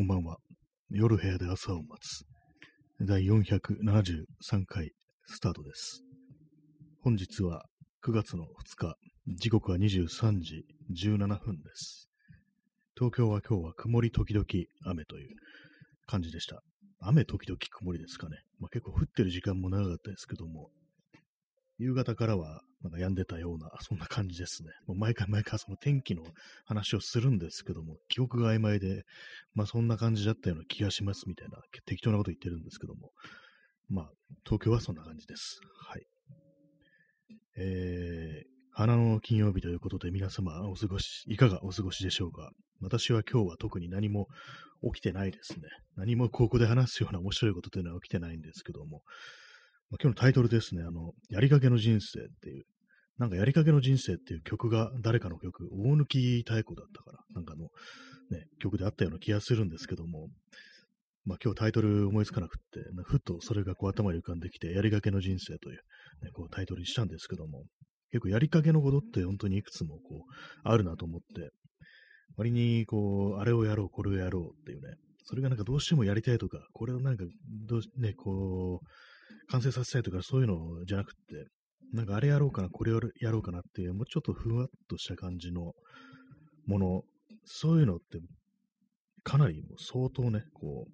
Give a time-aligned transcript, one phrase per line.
[0.00, 0.38] こんばんは。
[0.88, 2.24] 夜部屋で朝を待つ。
[3.06, 4.92] 第473回
[5.26, 6.02] スタートです。
[7.02, 7.66] 本日は
[8.02, 8.46] 9月の2
[8.78, 8.96] 日、
[9.36, 12.08] 時刻は23時17分です。
[12.96, 14.46] 東京は今日は曇り時々
[14.86, 15.36] 雨という
[16.06, 16.62] 感じでした。
[17.00, 18.38] 雨時々曇りですかね。
[18.58, 20.70] まあ、結構降ってる時間も長かったですけども、
[21.76, 24.70] 夕方からはなんか止んでたような、 そんな感じですね。
[24.86, 26.24] もう毎回毎回その天気の
[26.64, 29.04] 話をするんですけども、記憶が曖昧で、
[29.54, 33.12] まあそんな感じだったような気がしますみたいな、適当なこと言ってるんですけども、
[33.88, 34.12] まあ
[34.44, 35.60] 東京はそんな感じです。
[35.86, 36.06] はい。
[37.56, 42.50] えー、花の金曜日ということで皆様お過ごし、いかがお過ごしでしょうか？
[42.80, 44.26] 私は今日は特に何も
[44.94, 45.68] 起きてないですね。
[45.96, 49.02] 何もここで話すような面白いことというのは起きてないんですけども、
[49.90, 52.64] ま、今日のタイトルですね、あの、やりかけの人生っていう、
[53.18, 57.68] なんかやりかけの人生っていう曲が誰かの曲、大貫太鼓だったから、なんかの
[58.30, 60.28] ね、曲であったような気がするんですけども、
[61.26, 65.76] まあ今日タイトル思いつかなくって、ふっとそれがこう頭に浮かんできて、やりかけの人生という、
[66.24, 67.64] ね、こうタイトルにしたんですけども、
[68.10, 71.50] 結構やりかけのことって本当にいくつもこう、あるなと思って、
[72.36, 77.24] 割にこう、あれをやろう、これをやろうっていうね、それがなんかどうしてもやりたいとか、これをなんか、
[77.66, 78.86] どうね、こう、
[79.48, 81.48] 完成させたいとかそういうのじゃなくって、
[81.92, 85.72] なんかあれやろうかな、これやろうかなっていう、もうちょっとふわっとした感じの
[86.66, 87.02] もの、
[87.44, 88.18] そういうのって、
[89.22, 90.92] かなりもう相当ね、こう、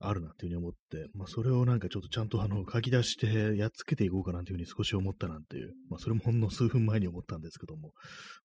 [0.00, 7.92] あるなっていうふうに思って、まあそれをなんかちょっとちゃんとあの書き出してやっつけていこうかなっていうふうに少し思ったなんていう、まあそれもほんの数分前に思ったんですけども、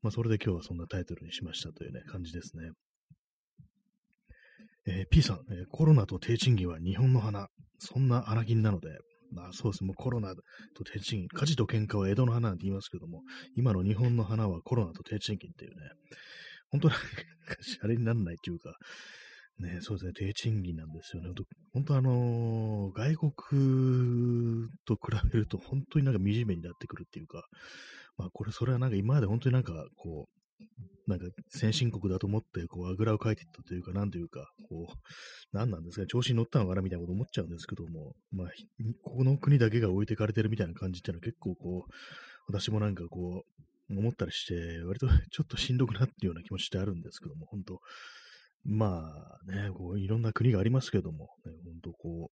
[0.02, 2.72] まあそれで今日はそんなタイトルにしましたというね、感じですね。
[4.90, 7.48] えー P さん、えーコロナと低賃金は日本の花。
[7.78, 8.90] そんな穴金なので、
[9.32, 9.84] まあそうです。
[9.84, 10.42] ね、もうコロナと
[10.84, 13.22] 低賃金、火事と喧嘩は江戸の花なんて言いますけども、
[13.56, 15.78] 今の日本の花はコロナと低賃金っていうね、
[16.72, 17.06] 本当なんか、
[17.62, 18.76] シャレにならないっていうか、
[19.60, 21.28] ね、そうですね、低賃金なんですよね。
[21.28, 21.44] 本当
[21.74, 27.44] 本当あのー外国と比べると本当になんか惨めになってくるっていうか、
[28.18, 30.39] まあこれ、それはなんか今まで本当になんかこう、
[31.08, 38.66] なんか先進国だと思って、こう、あぐらをかいていったというか、なんというか、こう、何なんですか、調子に乗ったのかなみたいなこと思っちゃうんですけども、まあ、ひ
[39.02, 41.92] ここの国だけが置いてかれてるみたいな感じっていうのは結構こう、
[42.48, 43.44] 私もなんかこ
[43.90, 47.80] う、思ったりして、割とちょっとしんどくなってるような気持ちってあるんですけども、本当
[48.64, 49.12] ま
[49.42, 52.32] あね、こう、いろんな国がありますけども、ね、本当こ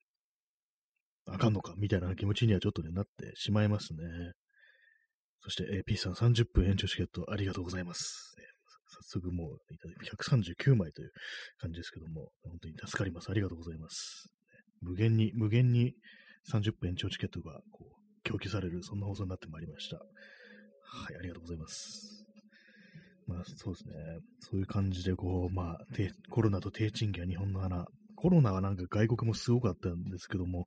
[1.28, 4.34] う、あかんのかみたいな気持ちにはちょっとね、なってしまいますね。
[5.42, 8.36] そして、えー P さん30分延長チケットありがとうございます。
[8.90, 11.12] 早速もういただき139枚という
[11.60, 13.30] 感じですけども、本当に助かります。
[13.30, 14.28] ありがとうございます。
[14.82, 15.94] 無限に、無限に
[16.52, 19.98] 30分延長チケットがこう供給される、そんな放送になってまいりました。
[19.98, 20.04] は
[21.12, 22.24] い、ありがとうございます。
[23.28, 23.94] まあそうですね。
[24.40, 25.78] そういう感じで、こう、まあ、
[26.30, 27.86] コロナと低賃金は日本の花。
[28.18, 30.66] コロナはなんか外国もすごかったんですけども、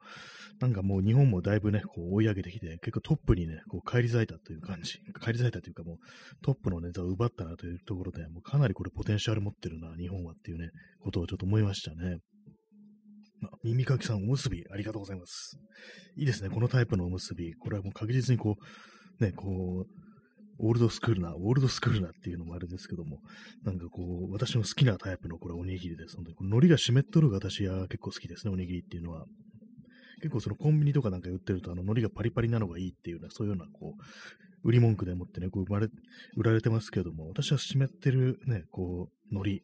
[0.60, 5.00] なんかもう日本もだいぶね、こう追い上げてきて、結構トップにね、こう返り咲いたという感じ。
[5.20, 5.96] 返り咲いたというかもう
[6.42, 12.18] トップのネタを奪ったなというところで、もうかなりこれポテンシャル持ってるな、日本はっていうね、ことをちょっと思いましたね。
[13.64, 15.56] 耳かきさん、おむすび、ありがとうございます。
[16.16, 17.54] いいですね、このタイプのおむすび。
[17.54, 18.56] これはもう確実にこ
[19.20, 20.09] う、ね、こう、
[20.62, 23.20] オールドスクールな、オールドスクールなっていうのもあれですけども、
[23.64, 26.16] なんかこう、私の好きなタイプのこれおにぎりです。
[26.16, 29.24] 本当に海苔が湿っとるが私は結構好きですね、おにぎりっていうのは。
[30.20, 35.88] 結構そのコンビニとかなんか売ってると、あの海苔がパリパリなのがいいっていうような、そういうような、こう、売り文句でもってね、こう生まれ、
[36.36, 39.60] 売られてますけども、私は湿ってるね、こう、海苔、ね、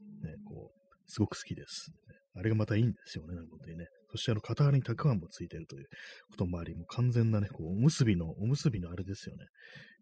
[0.47, 1.93] こう、すごく好きです。
[2.35, 3.87] あれがまたいいんですよね、なんか本当にね。
[4.17, 5.87] そしてあの、片側にたくあんもついてるという
[6.31, 9.45] こともあり、もう完全なね、こう、おむすびの、おむすびのあれですよね。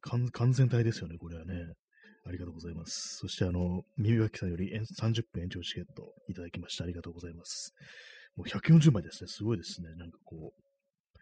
[0.00, 1.54] 完全体ですよね、これはね。
[2.26, 3.18] ありがとうございます。
[3.20, 6.84] そしてあの、耳脇さんより30分延長チケットいただきました。
[6.84, 7.74] ありがとうございます。
[8.36, 9.28] もう140枚ですね。
[9.28, 9.94] すごいですね。
[9.96, 11.18] なんかこう、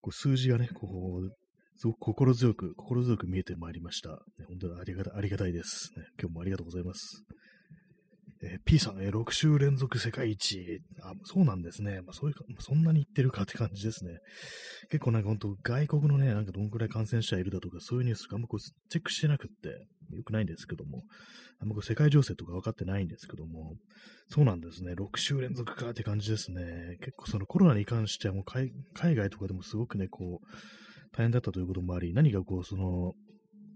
[0.00, 1.30] こう数字がね、こう、
[1.76, 4.10] すごく心強く、心強く見えてまいりました。
[4.10, 4.16] ね、
[4.48, 6.04] 本当にありがたありがたいです、ね。
[6.18, 7.22] 今日もありがとうございます。
[8.42, 10.80] えー P さん、えー6週連続世界一。
[11.02, 12.00] あ、そうなんですね。
[12.00, 14.18] まあ、そういうか、そんなに言ってるかって感じですね。
[14.90, 21.02] 結構なんか本当、外国のね、なんかどんくらい感染者いるだとか、そういうニュースがあんまこうチェックしてなくって、よくないんですけども、
[21.60, 23.74] あんまこう世界情勢とか分かってないんですけども、
[24.28, 24.92] そうなんですね。
[24.94, 26.96] 6週連続かって感じですね。
[27.00, 30.46] 結構そのコロナに関してはもう海海外とかでもすごくね、こう、
[31.12, 33.14] 大変だったということもあり、何かこう、その、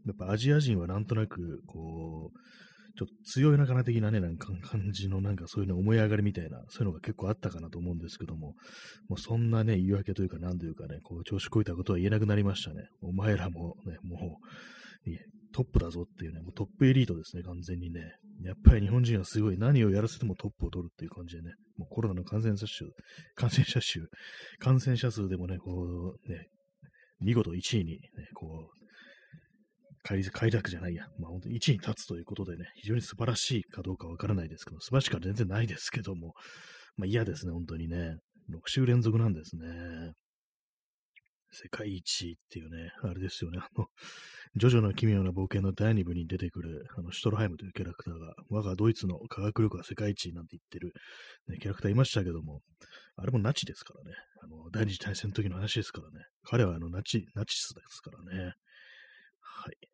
[0.07, 2.39] やっぱアジア人はなんとなく、こう、
[2.97, 8.55] ちょっと強いなかな的なね、なんか感じの、なんかそういうの思い上がりみたいな、そういうのが結構あったかなと思うんですけども、
[9.09, 12.87] もうそんなね、言い訳というか、なんというかね、こう、調子こいたことは言えなくなりましたね。
[13.03, 15.11] お前らもね、もう、
[15.53, 18.01] トップだぞっていうね、もうトップエリートですね、完全にね。
[18.43, 22.85] やっぱり日本人はすごい何をやらせてもトップを取るっていう感じでね、もうコロナの感染者数、
[23.37, 24.01] 感染者数、
[24.59, 26.49] 感染者数でもね、こう、ね、
[27.21, 28.01] 見事1位に、ね、
[28.35, 28.84] こう、
[30.05, 31.07] 快楽じゃないや。
[31.19, 36.35] まあ本当に1位に立つということでね、非常に素晴らしいかどうかわからないですけど、素晴らしくは全然ないですけども、
[36.97, 38.17] まあ嫌ですね、本当にね。
[38.51, 40.13] 6週連続なんですね。
[41.55, 43.87] 世界一っていうね、あれですよね、あの、
[44.57, 50.93] ジョジョの奇妙な冒険の第2部に出てくる、あの、シュトロハイムというキャラクターが、我がドイツの科学力が世界一なんて言ってる、
[51.49, 52.61] ね、キャラクターいましたけども、
[53.17, 58.53] あれもナチですからね、あの、第二次大戦の時の話ですからね、彼はあの、ナチ、ナチスですからね。
[59.41, 59.94] はい。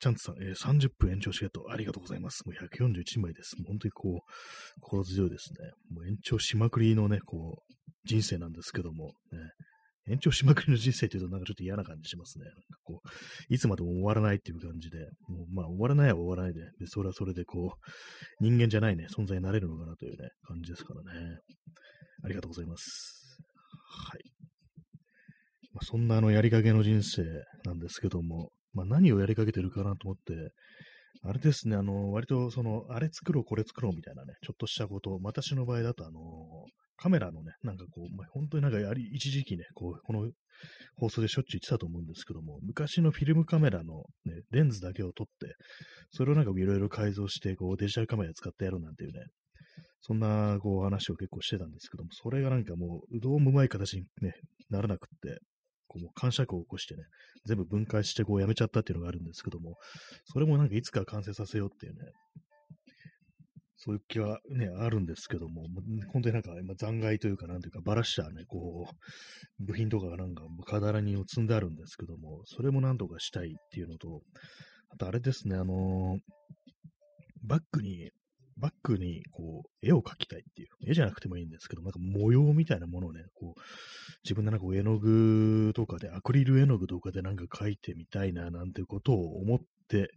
[0.00, 2.42] チャンツさん、えー、30分延長しゲットありがとうございます。
[2.46, 3.56] もう141枚です。
[3.58, 5.70] もう本当にこう、心強いですね。
[5.90, 7.74] もう延長しまくりのね、こう、
[8.04, 9.38] 人生なんですけども、ね、
[10.10, 12.44] 延長しまくりの人生というとなんかちょっと嫌な感じしますね。
[12.46, 14.98] なんかこう、いつまでも終わらないっていう感じで、
[15.28, 21.38] もうまあ終わらないは終わらないで、でそれはそれでこう、人間じゃないね、存在になれるのかなというね、感じですからね。
[22.24, 23.38] ありがとうございます。
[24.10, 24.20] はい。
[25.72, 27.22] まあ、そんなあのやりかけの人生
[27.64, 30.52] なんですけども、まあ、何をやりかけてるかなと思って、
[31.22, 36.20] あれですね、あの、割とその、あれ作ろう、これ作ろうみたいなね、ちょっとしたことを、私の場合だと、あの、
[36.96, 40.30] カメラのね、なんかこう、まあ、本当になんかやり、一時期ね、こう、この
[40.96, 45.54] 放送でしょっちゅう言ってたと思うんですけども、昔のフィルムカメラの、ね、レンズだけを撮って、
[46.10, 49.26] それをなんかいろいろ改造して、こう、デジタルカメラ使ってやるなんていうね、
[50.00, 54.34] そんな、こう、話を結構してたんですけども、それがなんかもう、どうもうまい形にね、
[54.70, 55.40] ならなくって、
[55.88, 57.02] こう、もう感触を起こしてね、
[57.46, 59.76] 全部分解してこうやめちゃったっていうのがあるんですけども、
[60.24, 62.12] それもなんかいつか完成させようっていうね、
[63.80, 65.62] そういう気はね、あるんですけども、
[66.12, 68.88] 本当になんか今残骸というか、なんていうか、ばらしたね、こ
[69.60, 74.22] う、部品とかがなんか、かだらに積んであるんですけども、それもなんとかしたいっていうのと、
[74.90, 76.18] あとあれですね、あのー、
[77.44, 78.10] バッグに
[78.58, 83.60] バッグにこう絵を描きたいっていう、絵じゃなくてもいいんですけど、なんか模様みたいなものをね、こう
[84.24, 89.58] 自分でなんか絵の具とかで、アクリル絵の具とかでなんか描いてみたいななんてことを思っ
[89.88, 90.10] て、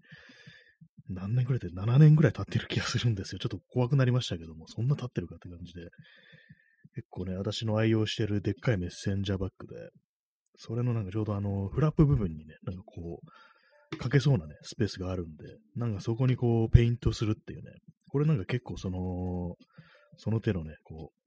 [1.10, 3.40] 何年ぐらいで7年ぐらい経ってる気がするんですよ。
[3.40, 5.90] ちょっと怖くなりましたけども、そんな経ってるかって感じで。
[6.94, 9.90] 結構ね、私の愛用してるでっかいメッセンジャーバッグで、
[10.58, 13.22] それのなんかちょうどあの、フラップ部分にね、なんかこ
[13.94, 15.46] う、かけそうなね、スペースがあるんで、
[15.76, 17.72] なんかそこにこう、ペイントするっていうね、
[18.12, 19.56] これなんか結構その、
[20.18, 21.22] その手のね、こう、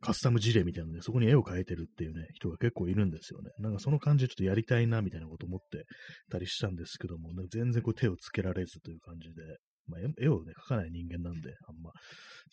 [0.00, 3.50] カスタム事例みたいなので、そこに絵を描いてるっていうね、人が結構いるんですよね。
[3.58, 5.84] なんかその感じでちょっとやりたいな、みたいなこと思って
[6.30, 9.42] たりしたんですけども、ね、全然こう手をつけられずという感じで、
[9.86, 11.90] まあ、絵をね、描かない人間なんで、あんま、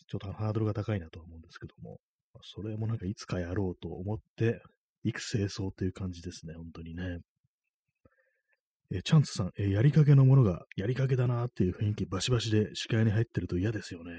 [0.08, 1.98] ちょっとハードルが高いなとは思うんですけども、
[2.42, 4.60] それもなんかいつかやろうと思って、
[5.04, 7.18] 育成層という感じですね、本当にね。
[8.94, 14.12] えチャンツさん、えやりかけのものがやりかけだなっていう雰囲気バシバシで視界に入ってると嫌ですよね。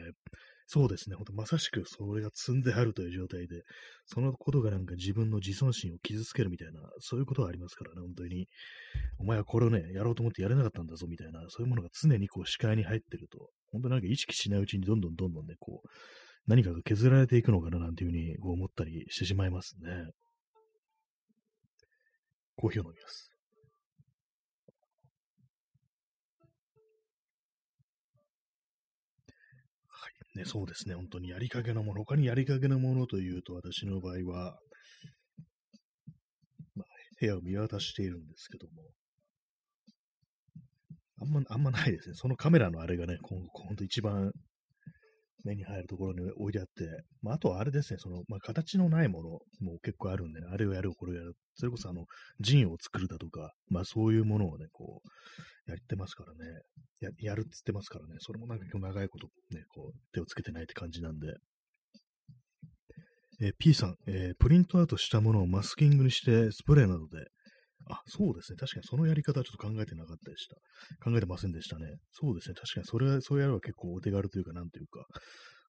[0.66, 1.16] そうですね。
[1.16, 3.62] ほんとまさしくそれが積んであるという状態で、
[4.06, 8.48] そのことがなんか自分の自尊心を傷つけるみたいな、そういうことがありますからね、本当に。
[9.20, 15.88] お前はこれをね、やろうと思ってやれなかったんだぞ、みたいな、そういうものが常にこう視界に入ってると、本当なんか意識しないうちにどんどんどんどんね、こう、
[16.48, 20.12] 何かが削られていくのかななんていうふうに思ったりしてしまいますね。
[22.56, 23.32] コーヒーを飲みます。
[30.35, 34.57] ね、そうですね、本当にやりかけのもの、他にやりかけのものというと、私の場合は、
[36.75, 36.87] まあ、
[37.19, 38.83] 部屋を見渡しているんですけども、
[41.21, 42.16] あんま、あんまないですね。
[42.16, 44.31] そのカメラのあれがね、ほんと一番
[45.44, 49.30] 目に入るところに置いてあって、まあ、あとはあれですね、その、まあ、形のないもの
[49.62, 51.33] も結構あるんでね、あれをやる、これをやる。
[51.56, 52.06] それこそあの、
[52.40, 55.02] ジンを作るだとか、まあそういうものをね、こ
[55.68, 56.62] う、やってますからね、
[57.00, 61.28] ややるって言ってますからね、それもなんか今日長いことね、こう、手をつけてないって感じなんで。
[63.42, 67.26] えー、P さん、えー、プリントアウトしたものをマスキングにしてスプレーなどで
[67.90, 68.57] あ、そうですね。
[68.57, 70.56] 確かにそのやり方はちょっと考えてなかったでした。
[71.04, 71.97] 考えてませんでしたね。
[72.11, 72.56] そうですね。
[72.56, 75.06] 確かにそれは、そうやれば結構お手軽というか、なんというか、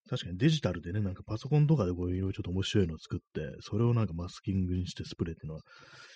[0.07, 5.61] 確かにデジタルでね、なんかパソコンとかでこういろいろちょっと面白いのを作って、それをなんかマスキングにしてスプレーっていうのは、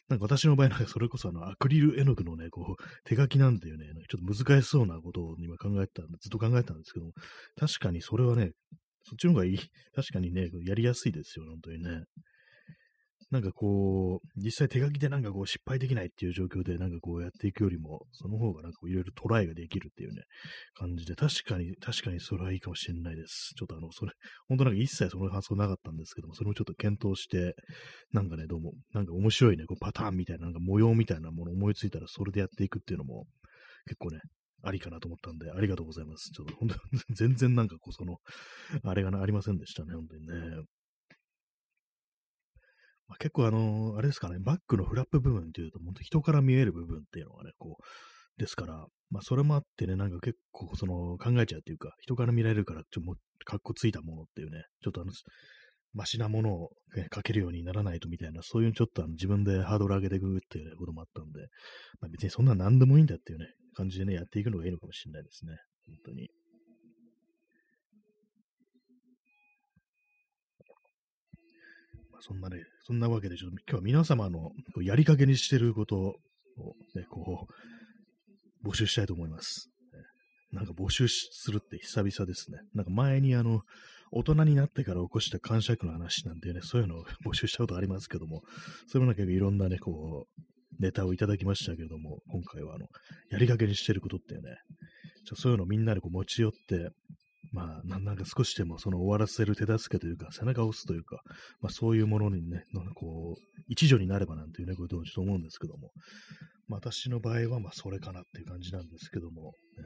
[0.09, 7.13] なんか私の場合なんかそれこそあのアクリル絵の具のね、こう手書きなんていうね、ちょっと難しそうなことを今考えたんで、ずっと考えたんですけども、
[7.59, 8.51] 確かにそれはね、
[9.03, 9.57] そっちの方がいい。
[9.95, 12.03] 確かにね、やりやすいですよ、本当にね。
[13.31, 20.23] なんかこう、実際手書きでなんかこう失敗できないっていう状況でなんかこうやっていくよりも、その方がなんかいろいろトライができるっていうね、
[20.73, 23.53] 感じで、確かに、確かにそれはいいかもしれないです。
[23.55, 24.13] ちょっとあの、それ、
[24.47, 27.55] 本当なんか一切その発想なかったんですけども、それもちょっと検討して、
[28.11, 33.27] なんかね、どうも、なんか面白いね、こうパターンみたいな、なんか模様みたいなもの思いついたらそれでやっていくっていうのも、
[33.85, 34.21] 結構ね、
[34.63, 36.31] ありかなと思ったんで、ありがとうございます。
[36.31, 36.79] ちょっと本当に
[37.15, 38.17] 全然なんかこう、その、
[38.83, 40.63] あれがありませんでしたね、本当にね。
[43.09, 55.11] まあ、結構あの、あれですかね、バックのフラップ部分っていうと、本当人から見える部分っていうのがね、こう、ですから、まあそれもあってね、なんか結構その考えちゃうっていうか、人から見られるから、ちょっともかっこついたものっていうね、ちょっとあの、
[55.93, 61.39] マシなものを、ね、かけるようにならないとみたいな、そういうちょっとあの自分でハードル上げていくっていうこともあったんで、
[61.99, 65.57] まあ、別にそんな何でもいいんだっていうね、感じでね、やっていくのがいいのかもしれないですね。
[65.87, 66.29] 本当に。
[72.19, 76.15] あ、そんなね、そんなわけで、ちょっと今日は皆様のやりかけにしてることを
[76.95, 77.47] ね、こ
[78.63, 79.69] う、募集したいと思います。
[80.51, 82.59] なんか募集するって久々ですね。
[82.73, 83.61] なんか前にあの、
[84.11, 88.41] 大人になってから起こした感触の話なんてね、そういうのを 募集したことありますけども、
[88.87, 90.41] そういうの結構いろんなね、こう、
[90.81, 92.87] ネタをいただきましたけども、今回はあの、
[93.29, 94.57] やりかけにしてることっていうね、
[95.25, 96.89] そういうのをみんなでこう持ち寄って、
[97.51, 101.21] まあ、なんか少しでもその終わらせる手助けというか、背中を押すというか、
[101.61, 102.63] まあそういうものにね、
[102.95, 105.91] こう、一助になればなんていうね、ことをちょっと思うんですけども、
[106.67, 109.81] まあ、私の場合はまあそれかなっていう感じなんですけども、え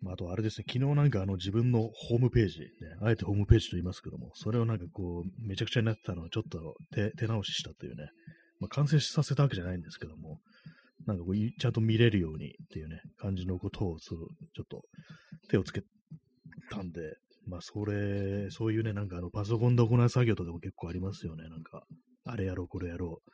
[0.00, 2.66] まあ、あとあれですね、昨日なんかあの自分のホームページ、ね、
[3.02, 8.08] あえてホームページと言いますけども、それをなんかこう、めちゃくちゃになってたのをちょっと手手直ししたというね、
[8.60, 10.40] まあ、完成させたわけじゃないんですけども、
[11.06, 14.82] なんかこう、ちゃんと見れるようにっていうね、感じのことを、ちょっと
[15.48, 15.82] 手をつけ
[16.70, 21.48] たんで、まあ、それ、そういうね、なんかあの、パソコンで行う作業とかも結構ありますよね。
[21.48, 21.84] なんか、
[22.24, 23.30] あれやろう、これやろう。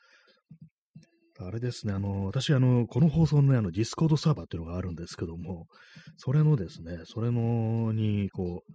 [1.42, 5.66] あれですね、あの、私、あの、この放送のね、あの、 Discord サーバーっていうのがあるんですけども、
[6.16, 8.72] それのですね、それの、に、こう、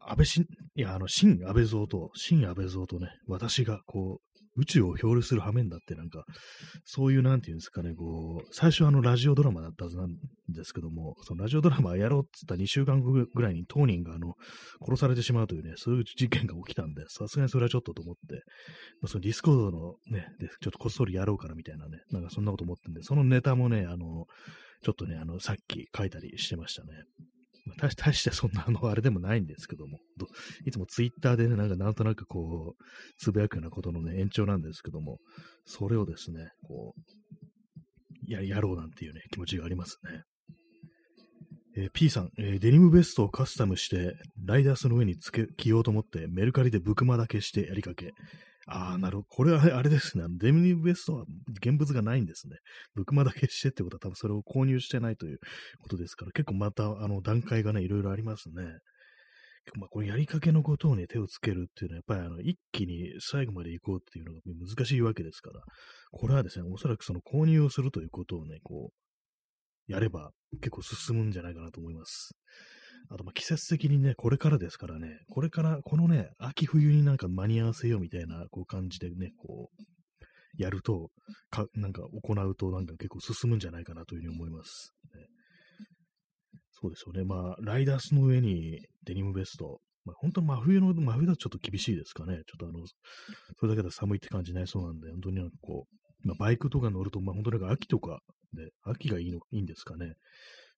[0.00, 0.46] 安倍晋、
[0.76, 6.24] いや、あの、新安倍蔵と、新安倍蔵とね、私が、こう、宇宙を漂流する羽目になってなんか、
[6.84, 10.10] そういうなんていうんですかね、こう、最初あのラジオドラマだったはずなん
[10.54, 14.34] ですけども、そのラジオドラマやろうっつった2週間後ぐらいに当人があの、
[14.82, 18.42] 殺されてしまうというね、そういう事件が起きたんで、さすがにそれはちょっとと思って
[19.00, 24.26] ま、その Discord のね、でちょっとこっそりやろうかなみたいなね、なんかそんなこと思ってんで、そのネタもね、あの、
[24.82, 26.90] ちょっとね、あの、さっき書いたりしてましたね。
[27.78, 29.98] 大してそんなあの、あれでもないんですけども、
[30.66, 32.84] いつもツイッターでね、なんかなんとなくこう、
[33.16, 35.18] つぶやくようなことのね、延長なんですけども、
[35.64, 40.22] それをですね、こう、や、やろうなんていうね、気持ちがありますね。
[41.76, 44.14] えー、P さん、えー、デニムベストをカスタムして、
[44.44, 48.12] ライダースの上につけ、着ようと思って、メルカリでブクマだけしてやりかけ、
[48.66, 49.26] ああ、なるほど。
[49.28, 50.24] これは あれですね。
[50.38, 51.24] デミニベストは
[51.60, 52.56] 現物がないんですね。
[52.94, 55.38] ブクマだけしてってことは多分それを購入してないという
[55.80, 58.78] ことですから、結構またあの段階がね、いろいろありますね。
[59.76, 65.60] まあ、これやりかけのことをね、手をつけるっていうのは、やっぱりあの、一気に最後まで行こうっていうのが難しいわけですから、
[66.10, 69.03] これはですね、おそらくその購入をするということをね、こう、
[69.86, 72.34] やれば結構進むんじゃないかなと思います。
[73.10, 79.82] あと、ま、季節的にね、これからですからね、これから、このね、秋冬になんか間に合わせようみたいな、こう感じでね、こう、
[80.56, 81.10] やると、
[81.50, 84.92] か、なんか行うと、なんか結構進むんじゃないかなというふうに思います。
[85.14, 85.26] ね、
[86.70, 87.24] そうですよね。
[87.24, 89.80] まあ、ライダースの上にデニムベスト。
[90.04, 92.36] まあ、本当真冬の、真冬だとちょっと厳しいですかね。
[92.36, 92.86] ちょっとあの、
[93.58, 95.86] それだけで寒いって感じないそうなんで、本当になんかこ
[96.24, 98.20] う、まあ、バイクとか乗ると、まあ、本当なんか秋とか
[98.54, 100.14] で、秋がいいの、いいんですかね。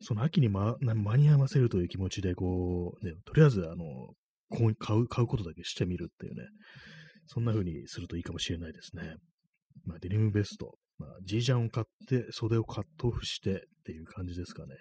[0.00, 4.14] その秋に、ま、間に合わせるという気持ちで、こう、ね、とりあえず、あの、
[4.78, 6.44] 買う、買うことだけしてみるっていうね、
[7.26, 9.16] そんな風にするといいかもしれないですね。
[9.84, 14.76] まあ、デニムベスト、まあ、G ジャンを買って、袖をカットオフしてっていう感じですかね。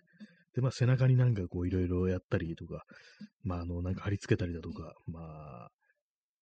[0.53, 2.83] で、まあ、背中になんかこう、いろいろやったりとか、
[3.43, 5.69] まあ、あの、なんか貼り付けたりだとか、まあ、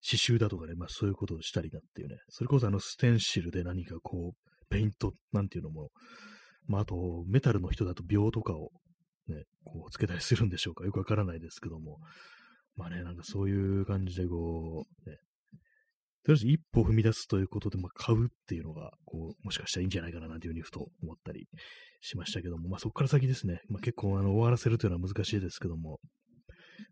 [0.05, 5.89] 刺繍だとかね、まあ、そういうことをしたりだっていうね、それこそあの、ステンシルで何かこう、ペイントなんていうのも、
[6.67, 8.72] まあ、あと、メタルの人だと病とかを
[9.27, 10.86] ね、こうつけたりするんでしょうか。
[10.86, 12.00] よくわからないですけども。
[12.75, 15.17] まあね、なんかそういう感じでこう、ね、
[16.24, 21.48] とりあえず一歩踏み出すということで、まあ、買うっていうのが、こう、もしかしたらいいんじゃないかななんていうふうにふと思ったり
[22.01, 26.00] しましたけども、まあそこから先ですね、まあ結構あの終わらせるというのは難しいですけども、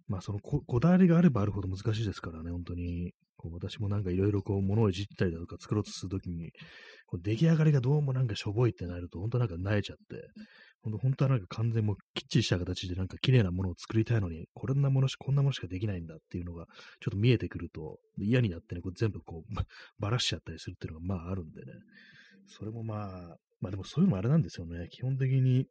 [0.07, 3.13] まあそのここだわりがあればあるほど難しいですからね、本当に。
[3.41, 6.51] こう私もなんかいろいろこう物をいじったりだとか作ろうとするときに、
[7.07, 10.27] こう出来上がりがどうもなんかしょぼいってなると、本当なんか萎えちゃって、
[10.83, 16.65] 本当本当はなんか完全もうきっちりした形でなんか綺麗なものを作りたいのに、こんなものし、こんなものしかできないんだっていうのが
[16.99, 19.55] ちょっと見えてくると、嫌になってね、こう全部こう、
[19.99, 21.73] ばらしちゃったりするっていうのがまああるんでね。
[22.47, 24.87] それもまあ、まあでもそういうのもあれなんですよね。
[24.89, 25.67] 基本的に、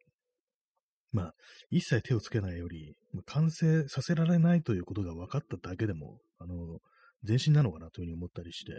[1.12, 1.34] まあ、
[1.70, 2.94] 一切手をつけないより、
[3.26, 6.78] 完成させられないということが分かっただけでも、あの、
[7.26, 8.72] 前進なのかなというふうに思ったりして、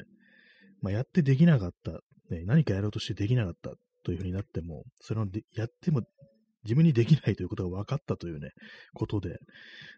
[0.81, 1.91] まあ、やってできなかった、
[2.33, 3.71] ね、何かやろうとしてできなかった
[4.03, 6.01] というふうになっても、それをやっても
[6.63, 8.49] 自分にできないということが分かったというね、
[8.93, 9.37] ことで、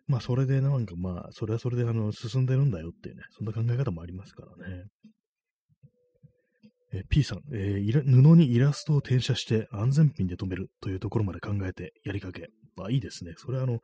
[0.07, 4.85] まあそれでなんかまあ、それはそれであの、進んでるんだよっていうね、そんな考え方もありますからね。
[6.93, 12.47] え P さん、えー、布にイラストを転写して安全ピンで止めるというところまで考えてやりかけ。
[12.75, 13.33] まあいいですね。
[13.37, 13.79] それはあの、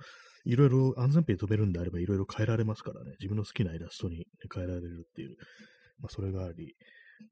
[0.45, 3.11] いろいろ安全ピンで止めるんであればいろいろ変えられますからね。
[3.19, 5.35] 自分の好きなイラストに変えられるっていう、
[5.99, 6.75] まあそれがあり、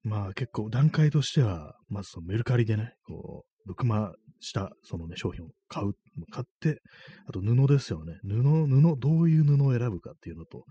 [0.04, 5.94] まあ結構段階としては、まずそのメルカリでね、こう、ブクマしたそのね、商品を買う、
[6.32, 6.80] 買って、
[7.28, 8.14] あと布ですよね。
[8.24, 10.64] 布、布、どういう布を選ぶかっていうのと、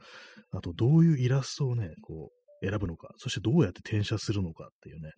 [0.53, 5.11] あとどういうイラストをね、こう、選ぶのか、そしてどうやって転写するのかっていうね、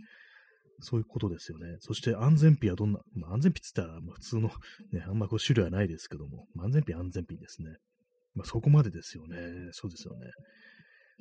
[0.81, 1.77] そういうことですよね。
[1.81, 4.49] そして安全ピはどんな、まあ、安全ピって言ったら、まあ、普通の、
[4.93, 7.71] ね、あんまこう種類はないですけども、まあ、安全ピ安全ピですね。
[8.35, 9.37] まあ、そこまでですよね。
[9.73, 10.27] そうですよね。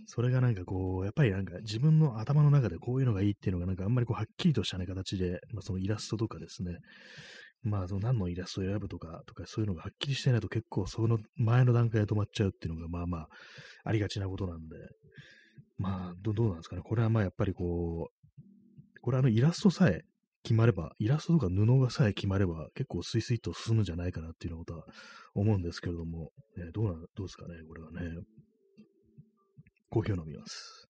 [0.05, 6.77] それがなんかこう、やっぱりなんか自分の頭の中でこういうのがいいっていうのがなんかあんまりこうはっきりとしたね形で、まあそのイラストとかですね、
[7.63, 13.27] まあその何のイラストを選ぶとか、とかそういうのがはっきりしてないと結構その前の段階で止まっちゃうっていうのがまあまあ
[13.85, 14.75] ありがちなことなんで、
[15.77, 16.81] まあどどうなんですかね。
[16.83, 20.01] これはまあやっぱりこう、これあのイラストさえ
[20.43, 24.85] 決まれば、イラストとか布がさえ決まれば結構スイスイと進むんじゃないかなっていうようなことは
[25.35, 27.99] 思うんですけれども、ね、どうな、どうですかね、これはね。
[29.89, 30.87] コーヒーを飲みます。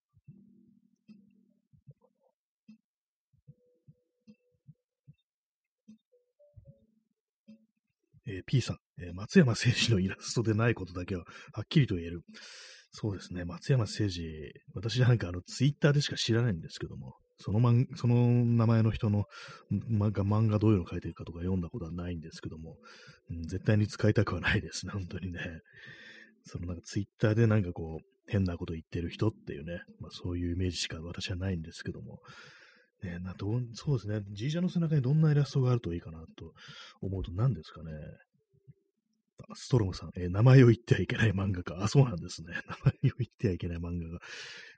[8.29, 12.21] えー、P さん、えー、松山誠司のイラストでないことだけははっきりと言える。
[12.99, 14.23] そうですね、松山誠司、
[14.73, 19.25] 私なんかあのツイッターでしか知らないんですけども、その漫その名前の人の
[19.71, 22.77] 漫画漫画どういうの書いてるかとか読んだことはないんですけども、
[23.29, 24.87] うん、絶対に使いたくはないです。
[24.87, 25.39] ね、 本当にね。
[26.41, 32.17] そのなんかツイッターでなんかこう、変なこと言ってる人っていうね、まあ、そういうイメージしか私はないんですけども、
[33.03, 36.53] ね、などそうですね、じいちゃんの背中にどんなイラストがあるといいかなと
[37.01, 37.91] 思うと何ですかね。
[39.55, 41.77] ストロムさん、えー、名前を言ってはいけない漫画か。
[41.81, 42.53] あ、そうなんですね。
[42.67, 44.19] 名前を言ってはいけない漫画が。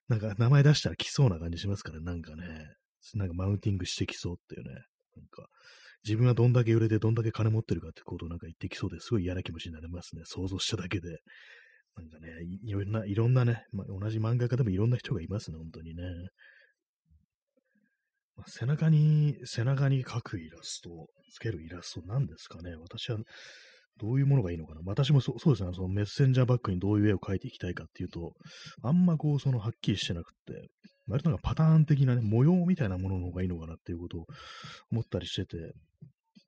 [0.07, 2.75] なんか名前出したら来そうな感じしますからね、なんかね。
[3.13, 4.73] なんかマウンティングしてきそうっていうね。
[5.15, 5.47] なんか、
[6.03, 10.23] 自分はどんだけ売れてどんだけ金持ってるかってことをなんか言ってきそうですごい嫌な気持ちになりますね。
[10.25, 11.19] 想像しただけで。
[11.95, 12.29] なんかね、
[12.63, 16.03] いろんな、いろんなね、まあ、同じ漫画家でもいろんな人がいますね、本当にね。
[18.37, 22.75] まあ、背中に、背中に描くイラスト、つけるイラストなんですかね。
[22.77, 23.17] 私は、
[23.97, 24.81] どういうものがいいのかな。
[24.85, 28.33] 私もそそうですね、そのメッセンジャーバッグにどういう絵を描いていきたいかっていうと、
[28.81, 30.69] あんまこう、そのはっきりしてなくて、
[31.07, 34.25] 割となんかパターン的なね、模様みたいなものの方がいいのかなっていうことを
[34.91, 35.73] 思ったりしてて、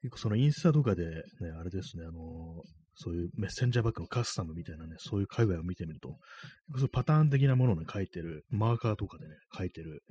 [0.02, 1.22] 結構そのインスタとかでね、
[1.60, 2.64] あれですね、あの
[2.96, 6.18] そういうメッセンジャーバッグのカスタムみたいなね、そういう界隈を見てみると、
[6.80, 10.04] そパターン的なものをね、書いてる、マーカーとかでね、書いてる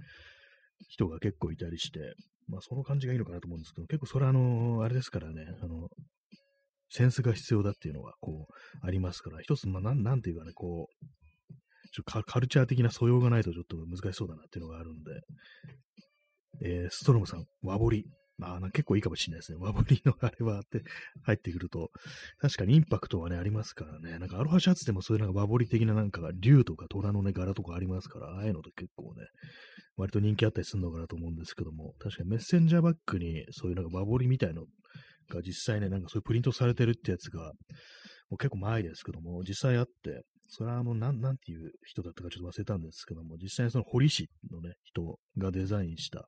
[0.89, 2.15] 人が結構いたりして、
[2.49, 5.89] まあその感じがいいのかなと思うんですけど、結構それはあの、あれですからね、あの、
[6.91, 11.07] センスが必要だっていうのは、こう、ありますから、一つ、まあ、なん、なんていうかね、こう、
[11.93, 15.11] ちょカルチャー的な素養がないとちょっと難しそうだなっていうのがあるんで、
[16.63, 18.05] えー、ストロムさん、和彫り。
[18.39, 19.59] まあ、結構いいかもしれないですね。
[19.61, 20.83] 和彫りのあれはって
[21.25, 21.91] 入ってくると、
[22.39, 24.19] 確かにインパクトはね、ありますからね。
[24.19, 29.27] なんかアロハシャツでもそういうなんか和彫り的ななんかが竜とか虎のね、柄とかありますから、ああいうのって結構ね、
[29.99, 34.65] 割と人気あったりするのかなと思うんですけども、確かにメッセンジャーバッグにそういうなんか和彫りみたいの
[35.37, 37.53] が実際ね、なんかそういうプリントされてるってやつが、
[38.31, 46.27] もう結構前ですけども、実際あって、それはあの、なん、なんていう人だったかちょっと忘れたんですけども、実際にその堀市のね、人がデザインした、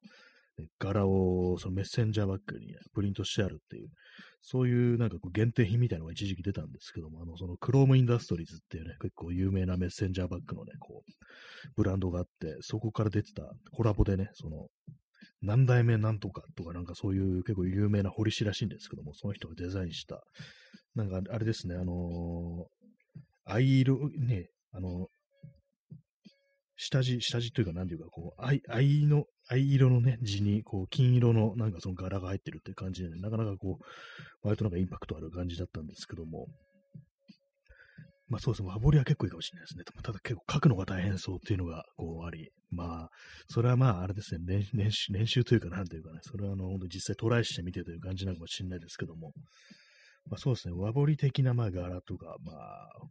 [0.78, 3.88] 柄をそのメッセンジャーバッグに、ね、プリントしてあるっていう、
[4.42, 11.12] そういうなんかこう限定品みたいなのが一時期出たんですけども、あの、そのクロームインダストリーズっていうね、結構有名なメッセンジャーバッグのね、こう、
[11.76, 14.66] ブランドがあって、そこから出てたコラボでね、その、
[15.42, 20.22] 何代目なんとかとかなんかそういう結構有名な彫り師らしいんですけども、その人がデザインした、
[20.94, 25.08] なんかあれですね、あのー、藍色、ね、あの
[26.82, 33.84] 下地、下地というか、なんていうか、こう、藍、藍の、藍色のね、地に、こう、金色の、なんかその柄が入ってるって感じで、ね、なかなかこう、
[34.42, 36.48] 割となんかインパクトある感じだったんですけども、
[38.28, 39.84] まあそうですね、和彫りは結構いいかもしれないですね。
[40.02, 43.10] ただ結構書くのが大変そうっていうのが、こうあり、まあ、
[43.48, 49.32] それはまああれですね、練練習、練習というかなんというかね、それはあの、実際トライしてみてという感じなのかもしれないですけども、
[50.30, 52.56] まあそうですね、和彫り的なまあ柄とか、まあ、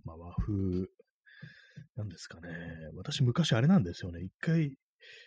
[0.06, 0.88] まあ和風
[1.98, 2.50] なんですかね。
[2.96, 4.22] 私昔あれなんですよね。
[4.22, 4.76] 一回、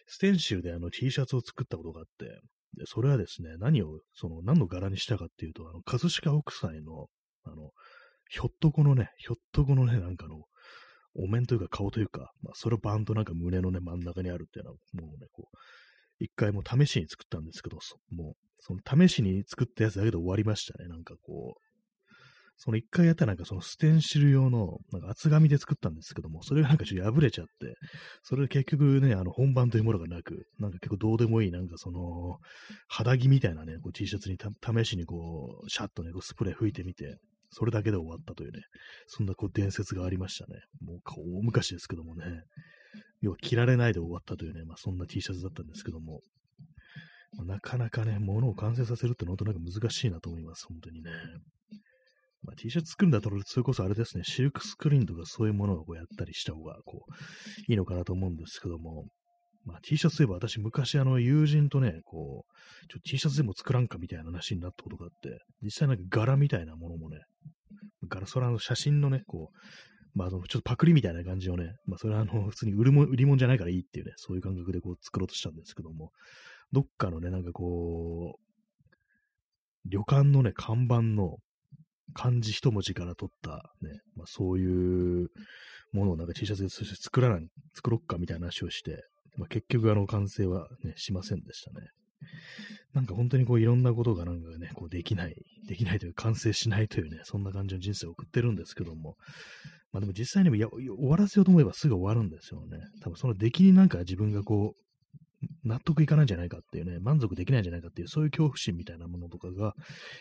[0.07, 2.40] ステンシルであの T シャツを作ったことがあって、
[2.77, 7.07] で、それはですね、何を、その、何の柄にしたかっていうと、あの、葛飾北斎の、
[7.44, 7.70] あの、
[8.28, 10.44] ひょっとこのね、ひょっとこのね、なんかの、
[11.16, 15.56] お面というか顔というか、まあ、それをバンとなんか胸のね、真ん中にあるっていうのは、もうね、こう、
[16.18, 17.78] 一回も試しに作ったんですけど、
[18.10, 20.88] もう、その試しに作ったやつだけで終わりましたね。
[20.88, 21.64] なんかこう、
[22.56, 27.74] その一回やったなんかそのステンシル用のなんか厚紙で作ったんですけども、それがなんかちょっと破れちゃって、
[28.22, 32.38] それで結局ね、あの本番というものがなく、なんか結構どうでもいいなんかその
[32.88, 37.18] 肌着みたいなね、こう T シャツに試しにこう、シャッとね、こうスプレー吹いてみて、
[37.50, 38.61] それだけで終わったというね、
[39.07, 40.61] そんなこう伝説がありましたね。
[40.80, 41.00] もう
[41.38, 42.24] 大昔ですけどもね、
[43.20, 46.20] 要は着られないで終わったというね、まあそんな T シャツだったんですけども、
[47.37, 51.11] まあ、なかなかね、物を完成させるってのは本当なんか難しいなと思います、本当にね。
[52.42, 59.07] まあ、T シャツ作るんだったら、それこそあれですね、シルクスクリーンとかそういうものをこうやったりした方が、こう、いいのかなと思うんですけども、
[59.64, 67.20] まあ、T シャツといえば私昔あの友人とね、こう、ちょ T シャツでも作らんかみたいな話になったことがあって、実際なんか柄みたいなものもね、
[68.09, 69.59] 柄、それはの写真のね、こう、
[70.14, 76.12] まあ、ちょっとパクリみたいな感じをね、まあ、それはあの、普通に売るも売り物じゃないからいいっていうね、そういう感覚でこう作ろうとしたんですけども、
[76.72, 78.44] どっかのね、なんかこう、
[79.87, 81.37] 旅館のね、看板の、
[82.12, 85.29] 漢字一文字から取ったね、まあ、そういう
[85.92, 89.03] ものをなんか T シャツで作らない、作ろっかみたいな話をして、
[89.37, 91.88] まあ、結局あの完成はね、しませんでしたね。
[92.94, 95.35] なんか本当にこういろんなことがなんかね、こうできない、
[95.66, 99.16] できないというか完成しないというね、そんな感じの人生を送ってるんですけども、
[99.92, 100.70] まあでも実際にも終
[101.09, 102.79] わらせようと思えばすぐ終わるんですよね。
[103.03, 104.84] 多分その出来になんか自分がこう、
[105.64, 109.74] 納得いかないんじゃないかっていうね、満足できないんじゃないかっていう、そういう恐怖心みたいなものとかが、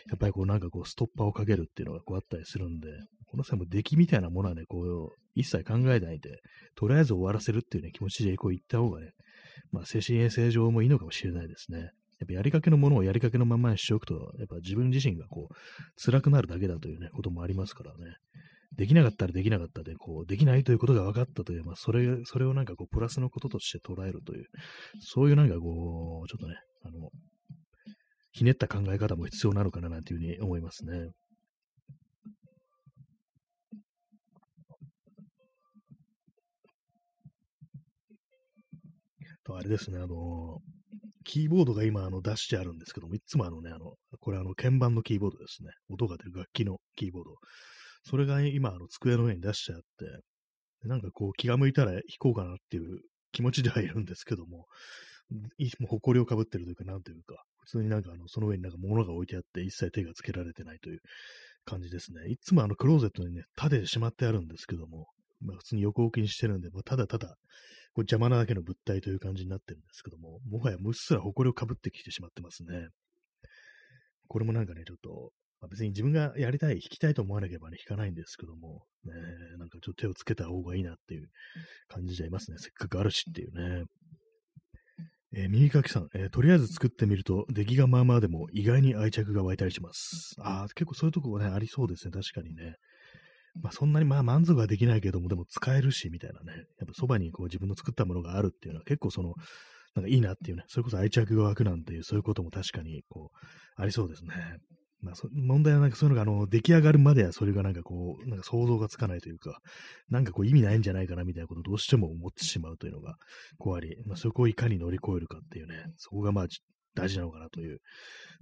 [0.08, 2.88] やっぱりこうなんかこうストッパーをかけるっていうのがこうあったりするんで、
[3.26, 6.40] この際も出来みたいなものはね、こう、一切考えないで、
[6.76, 9.10] とりあえず終わらせるっていうね、気持ちでこう言った方がね、
[9.72, 11.90] まあ精神衛生上もいいのかもしれないですね。
[12.20, 15.54] やっぱやりかけのものをやりかけのままにしておくと、やっぱ自分自身がこう、
[16.00, 18.16] 辛くなるだけだというね、こともありますからね。
[18.76, 24.46] できなかったらできなかったで、こう、できないということが分かったという、まあ、それ、それをなんかこう、プラスのこととして捉えるという、
[25.00, 27.10] そういうなんかこう、ちょっとね、あの、
[28.32, 31.10] ひねった考え方も必要なのかななんていうふうに思いますね。
[39.44, 40.58] と、あれですね、あの、
[41.24, 45.70] キーボードが今、あの、出してあるんですけども、いつもあのね、あの、これあの、鍵盤のキーボードですね。
[45.88, 47.30] 音が出る楽器のキーボード。
[48.04, 53.00] それが今、あの、机の上に出してあって、なんかこう、気が向いたら弾こうかなっていう
[53.32, 54.66] 気持ちではいるんですけども、
[55.58, 61.00] いつもう埃をかぶってるというか、なんというか、普通になんかあの、その上になんか物が置いてあって、一切手がつけられてないという
[61.64, 62.28] 感じですね。
[62.30, 65.06] いつもあの、クローゼットにね、立ててしまってあるんですけども、
[65.40, 67.36] まあ、普通に横置きにしてるんで、まあ、ただただ、
[67.94, 72.88] こう邪魔なだけの物体という感じになってるんですけども、もはやむっすら埃をかぶってきてしまってますね。
[74.28, 75.30] これもなんかね、ちょっと、
[75.64, 79.12] まあ、別に自分がやりたい、弾きたいと思わなければね、弾かないんですけども、ね、
[79.58, 81.28] なんかちょっと手をつけた方がいいなっていう
[81.88, 82.58] 感じじゃいますね。
[82.58, 83.84] せっかくあるしっていうね。
[85.36, 90.34] えー、耳かきさん、えー、とりあえず作ってみると、出来がまあまあでも意外に愛着が湧いたりします。
[90.38, 92.12] ああ、結構そういうとこね、ありそうですね。
[92.12, 92.76] 確かにね。
[93.62, 96.52] まあそんなにまあ満足はできないけども、でも使えるし、みたいなね。
[96.78, 99.34] やっぱそばにこう自分の作ったものがあるっていうのは結構その、
[99.94, 104.30] なんかいいなっていうね、それこそ愛着が湧くなんていう、そういうことも確かにこう、ありそうですね。
[105.04, 109.60] まあ、問題はなんかそういうのが、あの、出来上がるまではそれがなんかこう、なんか想像がつかないというか、
[110.08, 113.16] なんかこう意味ないんじゃないかなみたいなことをどうしても思ってしまうというのが、
[113.58, 116.46] こうあり、まあ、そこをいかに乗り越えるかっていうね、そこがまあ
[116.94, 117.80] 大事なのかなという。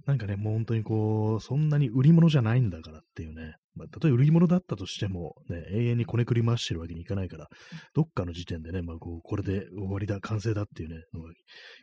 [0.05, 7.47] なんかね、もう本当にこう、そんなに売り物じゃないんだからっていうね、まあ、たとえ売り物だったとしても、ね、永遠にこねくり回してるわけにいかないから、
[7.93, 11.31] どっかの時点でね、まあ、こう、これで終わりだ、完成だっていうね、のが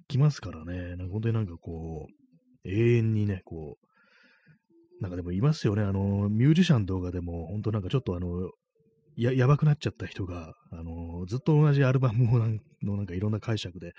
[0.09, 3.87] 来ますからね、なんか本当になんかこう、永遠にね、こう、
[5.01, 8.51] なんかでもいますよね、あの、ミュージシャン動画でも、本当なんかちょっとあの、
[9.17, 13.93] や、やばくなっちゃった人が、あの、ずっと同じアルバムをなんのなんかいろんな解釈で、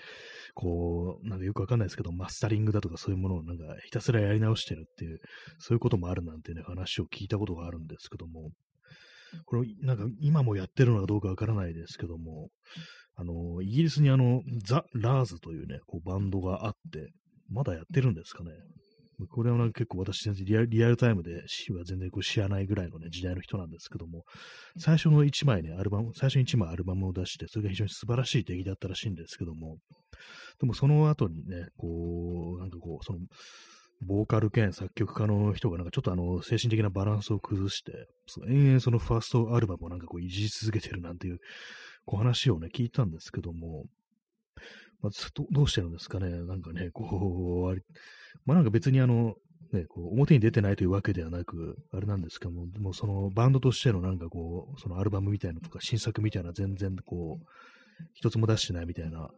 [0.55, 5.19] こう、なんかよくわかんないですけど、マスタリングだとかそういうものをなんかひたすらやり直してるっていう、
[5.59, 8.51] そういうこともあるなんてね、話を聞いたことがあるんですけども、
[9.45, 12.49] これ、なんか今もやってるのかどうかわからないですけども、
[13.15, 17.11] あの、イギリスにあの、ザ・ラーズというね、こうバンドがあって、
[17.49, 18.51] まだやってるんですかね。
[19.27, 24.23] これは結構私全然リアルタイムで死は全然こう知らないぐらいのね、時代の人なんですけども、
[24.77, 29.77] 最初の1枚ね、アルバム、最初に1枚アルバムを出して、それが非常に素晴らしい出来だったらしいんですけども、
[30.59, 33.19] でもその後にね、こう、なんかこう、その、
[34.03, 38.07] ボーカル兼作曲家の人がなんかちょっとあの精神的なバランスを崩して、
[38.47, 41.39] 延々そのファーストアルバムをなんかこういじり続けてるなんていう
[42.05, 43.85] こう話をね、聞いたんですけども、
[45.01, 45.11] まあ、
[45.51, 47.81] どうしてるんですかね、なんかね、こう、
[48.45, 49.35] まあなんか別にあの、
[49.73, 57.45] ね、こう表に出てないというわけではなく、あれなんですけども、もうそのバンドとしてのなんかこう、そのアルバムみたいなとか新作みたいな全然こう、
[58.13, 59.29] 一つも出してないみたいな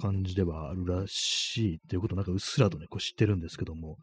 [0.00, 3.98] 感じではあるらしいっていうことをなんかうっすらとね、こう知ってるんですけども、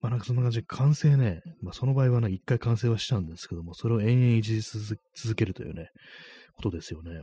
[0.00, 5.88] まあなんかそんな感じで完成ね、まあその場合はね、一回完成はしたんですけども、それを延々維持続けるというね、
[6.54, 7.22] ことですよね。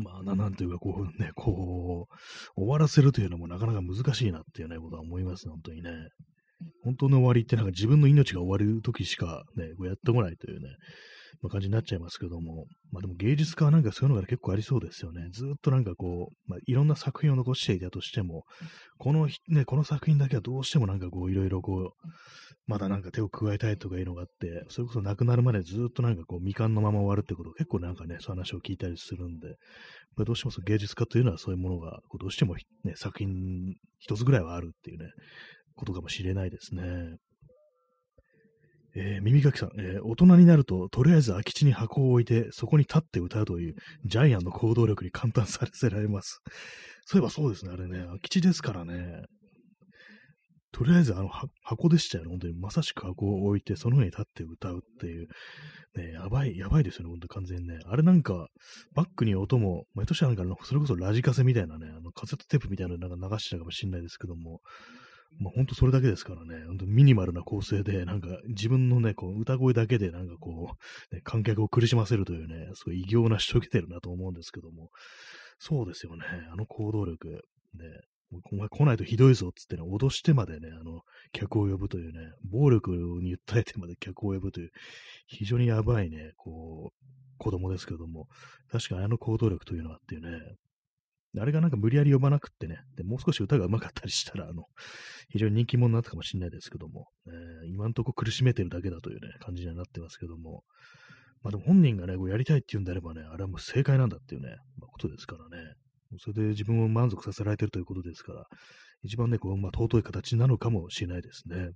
[0.00, 5.90] まあな、なんというかこうね、 こう、終わらせるというのもなかなか難しいなっていうね、ことは思いますね、本当にね。
[6.82, 10.68] 本当の終わりってなんか自分の命が終わる時しかね、こうやってこないというね、
[11.42, 15.28] まあ、感じになっちゃいますけども、まあでも芸術家はなんかそういうのが結構ありそうですよね。
[15.32, 18.44] ずっとなんかこう、まあ、いろんな作品を残していたとしても、
[18.98, 22.08] このね、この作品だけはどうしてもなんかこういろいろこう、
[22.66, 29.48] まだなんか手を加えたいとかいうのがあって、それこそ亡くなるまでずっとなんかこう未完のまま終わるってこと結構なんかね、そういう話を聞いたりするんで、
[30.16, 35.06] まあ、どうしてもその芸術家というのはそういうものがどうしてもね、作品一つぐらいはあるっていうね、
[35.74, 37.16] ことかもしれないですね。
[38.94, 43.74] えー、耳かきさん、えー、大人になると、とりあえず空き地に箱を置いて、そこに立って歌うという、
[44.04, 46.40] ジャイアンの行動力に簡単させられます。
[47.06, 49.22] そういえばそうですね、あれね、空き地ですからね。
[50.72, 51.28] とりあえず、あの、
[51.62, 52.54] 箱でしたよね、本当に。
[52.54, 55.26] まさしく箱を置いて、その上に立って歌うっていう。
[55.96, 57.80] ね、やばい、やばいですよね、ほんと完全にね。
[57.86, 58.48] あれなんか、
[58.94, 64.60] バックに音も、毎年なんか、それこそラジカセみたいなね、あのカセットテープみたいなのなんか流してたかもしれないですけども、
[65.38, 70.72] まあ、ほんとそれだけですからね、本当ミニマルな構成で、なんか自分のね、こう歌声だけでなんかこ
[71.12, 74.90] う、ね、観客を苦しませるというね、すごい異形なしとけてるなと思うんですけども、
[75.58, 77.84] そうですよね、あの行動力、ね、
[78.52, 81.00] お前来ないとひどいぞっつってね、脅してまでね、あの、
[81.32, 84.70] 客を呼ぶというね、暴力に訴えてまで客を呼ぶという、
[85.26, 88.28] 非常にやばいね、こう、子供ですけども、
[88.70, 90.38] 確かにあの行動力というのはっていうね、
[91.38, 94.64] あれがなんか無理やり呼ばなくってね、でもう少し歌が上手かったりしたら、あの、
[95.28, 100.64] 非常に人気者になったかもしれないですけども、えー、今んとこ苦しめてるだけだというね、感じにはなってますけども、
[101.42, 105.74] まあでも本人がね、こうやりたいって言うんであればね、あれはもう正解なんだっていうね、まあ、ことですからね、
[106.18, 108.44] それで自分を満足させられてるということですから、
[109.02, 111.70] 一番ね、こう、まあ、尊い形なのかもしれないですね。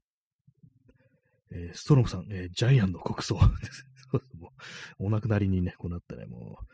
[1.53, 3.39] えー、ストロムさん、えー、ジャイアンの国葬。
[4.99, 6.67] お亡くなりにね、こうなってね、もう、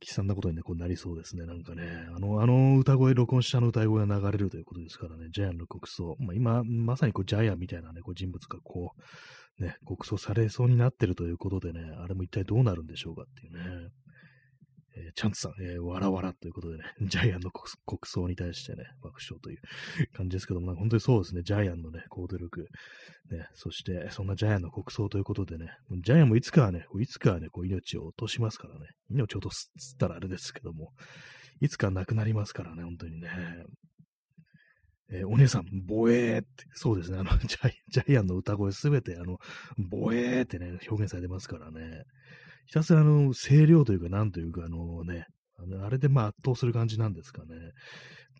[0.00, 1.46] 悲惨なことに、ね、こうなりそうですね。
[1.46, 6.16] なんかね、あの、あの歌声、録音したの歌声が流れるということですからね、ジャイアンの国葬。
[6.18, 8.92] まあ、今、まさにこうジャイアンみたいなね、こう人物がこ
[9.58, 13.88] う、ね、国葬されそうになってるということでね、あれも一体どうなるんでしょうかっていうね。
[14.96, 19.60] えー、チャンツさん、えー、わらわらということでね、 ジャイアンの国葬に対してね、爆笑という
[20.16, 22.66] 感じですけども、本当にそうですね、ジャイアンのね、行動力、
[23.30, 25.70] ね、そして、そんなジャイアンの国葬ということでね、
[26.02, 30.92] ジャイアンもいつかはね、いつかはね、こう命を落としますからね、命を落とすっったらあれですけども、
[31.60, 33.30] いつか亡くなりますからね、本当にね。
[35.08, 39.38] えー、お姉さん、ボエーって、そうですね、あの、ジャイアンの歌声すべて、あの、
[39.78, 42.02] ボエーってね、表現されてますからね。
[42.66, 45.26] ひたすらあの、声量というか、なんというか、あのね、
[45.82, 47.54] あれでまあ圧倒する感じなんですかね。
[47.54, 47.62] やっ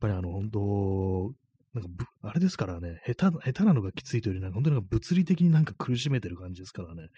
[0.01, 1.35] ぱりあの、本当
[1.75, 7.09] なんかぶ、あれですからね、下手、下手なのがきついというより、なんか本当になんか物理的になんか苦しめてる感じですからね。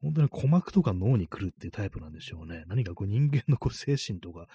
[0.00, 2.64] 本当に鼓膜とか脳に来るっていうタイプなんでしょうね。
[2.66, 4.46] 何かこう人間のこう精神とか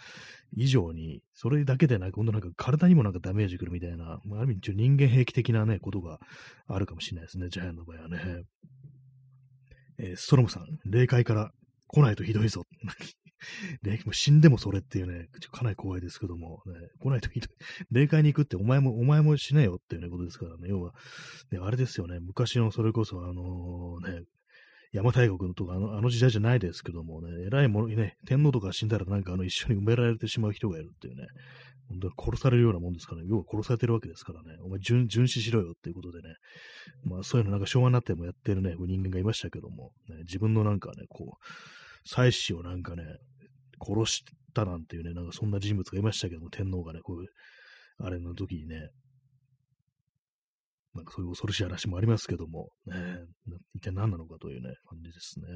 [0.56, 6.20] 以上に、それだけでなく、本当なんか体にもなんかダメージ来るみたいな、まあ、ある意味人間兵器的なね、ことが
[6.68, 8.44] あるかもしれないですね、ジャイアンの場合はね。
[9.98, 11.52] えー、ストロムさん、霊界から
[11.92, 12.66] 来ないとひどいぞ。
[13.82, 17.50] 霊 もう死んでもそれっていうね、かなり怖いですけども、ね、来ないとひどい。
[17.92, 20.94] 霊界に行くってお前も、お前も死ねよっていうね、ことですからね、要は、
[21.52, 24.24] ね、あれですよね、昔のそれこそあのね、
[24.94, 31.28] 邪馬台国とかあのあの時代じゃないですけどもね、偉いものにね、天皇とか死んだらなんかあの一緒に埋められてしまう人がいるっていうね、
[31.88, 36.36] 本当に殺されるようなもんですからね、要は殺されてるわけですからね、お前巡巡視しろよっていうことでね、
[37.04, 41.46] まあそういうのなんか昭和になってもやってるね、人間がいましたけども、ね、自分のなんかね、こう、
[42.06, 43.04] 妻子をなんかね、
[43.80, 47.30] 殺したなんていうね、なんかそんな人物がいましたけども、天皇がね、こういう、
[48.00, 48.90] あれの時にね、
[50.94, 52.96] なんかそういう恐ろしい話もありますけども、ね、
[53.74, 55.48] 一体何なのかというね、感じですね。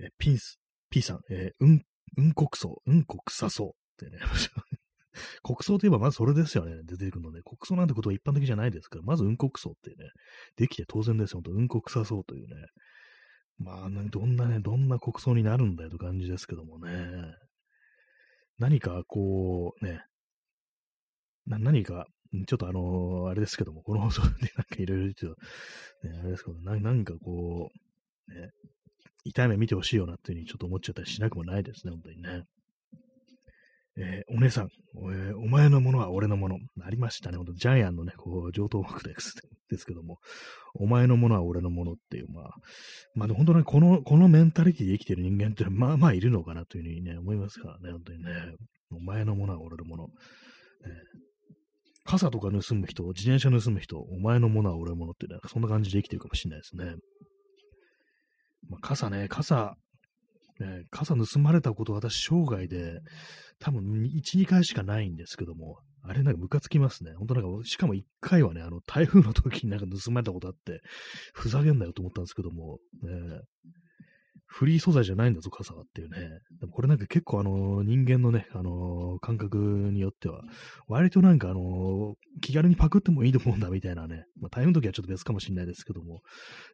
[0.00, 0.58] え、ピンス、
[0.90, 1.82] P さん、え、うん、
[2.16, 3.66] うんこくそ、うんこくさそ
[4.00, 4.22] うってね、
[5.42, 10.10] 国葬といえばまずそれですよね、出てくるので、国葬なんてことは一般的じゃないですから、まずうんこくそってね、
[10.56, 12.66] できて当然ですよ、ほんと、うんこくさそうというね、
[13.62, 16.90] まあ、どんなね、どんな国葬になるんだよと感じですけどもね。
[18.58, 20.02] 何かこう、ね、
[21.46, 22.06] な何か、
[22.46, 25.26] ちょっとあのー、あれですけども、この放送でなんかいろいろ言っと、
[26.08, 27.70] ね、あれですけどな、なんかこ
[28.28, 28.50] う、ね、
[29.24, 32.44] 痛い目見てほしいよなっていうふうにちょっと思っちゃったりしなくもないですね、本当にね。
[33.98, 36.56] えー、お姉さん、えー、お前のものは俺のもの。
[36.82, 37.36] ありましたね。
[37.36, 39.34] ほんと、ジャイアンのね、こう、上等枠です
[39.68, 40.18] ですけども、
[40.74, 42.50] お前のものは俺のものっていう、まあ、
[43.14, 48.30] まあ、本当にこの、このメンタリティで生きてる人間ってまあまあいるのかなというふうにね、思いますからね、本当にね。
[48.90, 50.08] お前のものは俺のもの。
[50.84, 50.90] えー、
[52.04, 56.94] 傘とか盗む人、自転車盗む人、お前のものは俺のものってね、そんな感じで生きてるかもしれないですね。
[58.68, 59.76] まあ、傘ね、傘、
[60.60, 63.00] ね、傘盗まれたこと私生涯で
[63.58, 67.12] 多分1、2回しかないんですけども、あれなんかムカつきますね。
[67.16, 70.80] 本当なんか、しかも1回はね、あの台風の時になんか盗まれたことあって、
[71.32, 73.40] ふざけんなよと思ったんですけども、ね、
[74.52, 76.18] フリー素材じゃないんだぞ、傘はっていうね。
[76.60, 80.42] でもこれなんか結構あの、人間のね、あの、感覚によっては、
[80.88, 84.26] 割となんかあの、気軽にパクってもいいと思うんだみたいなね。
[84.38, 86.20] まあ、台風の時はちょっと別かもしれないですけども、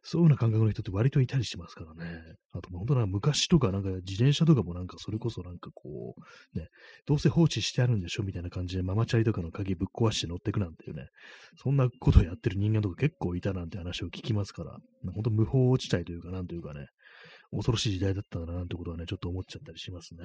[0.03, 2.19] そういうような感覚の人って割といたりしますからね。
[2.51, 6.15] あと本当なんか昔とかなんか自転車とかもなんかそれこそなんかこ
[6.55, 6.67] う、ね、
[7.05, 11.07] どうせ放置してあるんでしょみたいな感じでママチャリとかの鍵ぶっ壊して乗ってくなんていうね。
[11.55, 14.77] そんなことをやってる人間とか結構いたなんて話を聞きますから、
[15.13, 16.87] 本当無法地帯というかなんというかね、
[17.51, 20.23] 恐ろしい時代だったんだな、なんてことはね、ちょっと思っちゃったりしますね。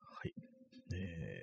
[0.00, 0.34] はい。
[0.94, 1.42] え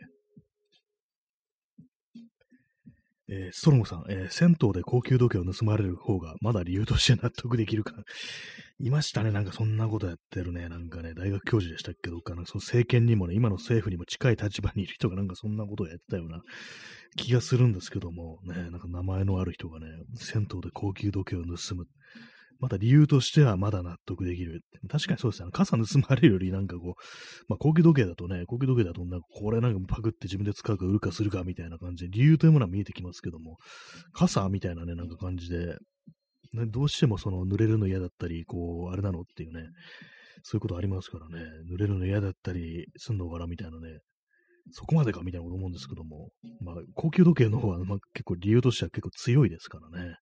[3.30, 7.94] ー、えー、ストロムさん、えー、銭湯で高級時計を盗まれる方がまだ理由として納得できるか。
[8.80, 16.42] いましたね、なんかそんなことやってるね、なんかね、大学教授でしたっけどかな、その政権にもね、今の政府にも近い立場にいる人がなんかそんなことをやってたような
[17.16, 21.86] 気がするんですけども、ね、なんか名前のある人がね、銭湯で高級時計を盗む。
[22.60, 24.62] また理由としてはまだ納得できる。
[24.90, 25.50] 確かにそうですね。
[25.52, 26.94] 傘盗まれるよりなんかこう、
[27.50, 33.58] まあ高級時計だとね、高級時計だとなんかこれなんかパクって自分で使うか売るかするかみたいな感じで理由というものは見えてきますけども、
[34.14, 35.76] 傘みたいなね、なんか感じで、
[36.54, 39.64] ね、どうしてもその濡れるの嫌だったり、こう、あれなのっていうね、
[40.44, 44.00] そういうことありますからね、濡れるの嫌だったりすんのかなみたいなね、
[44.72, 46.30] そこまでかみたいなこと思うんですけども、
[46.62, 50.16] まあ、高級時計の方は、まあ、結構理由としては結構強いですからね。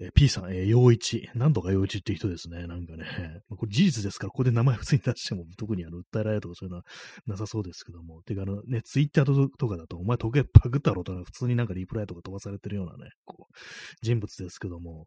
[0.00, 1.28] えー、P さん、えー、陽一。
[1.34, 2.66] 何度か陽一って人ですね。
[2.66, 3.04] なんかね。
[3.48, 6.84] ま、これ事実ですから、ここで名前普通に出しても、特にあの、訴えられるとかそういうのは
[7.26, 8.22] なさそうですけども。
[8.22, 13.54] てか、あのね、ツイッターとかだと、お前時計パクったろとか、普通になんかリプライとか飛ばされてるようなね、こう、
[14.00, 15.06] 人物ですけども、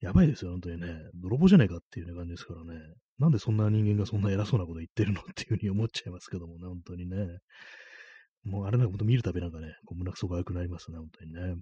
[0.00, 0.96] やばいですよ、本当にね。
[1.14, 2.80] 泥棒じゃねえかっていう、ね、感じですからね。
[3.18, 7.16] なんでそんな人間がそんな偉そうなこと言ってるのっていうふうに思っちゃいますけどもね、本当にね。
[8.44, 11.60] もうあれなんか見るたびなんかね、こう胸くそが良くなりますね、本当にね。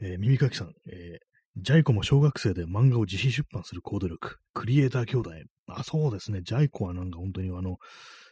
[0.00, 5.30] えー、耳かきさん、えー、ジャイコも小学生で漫画を自費出版する行動力、クリエイター兄弟。
[5.68, 6.40] あ、そうですね。
[6.42, 7.76] ジャイコはなんか本当にあの、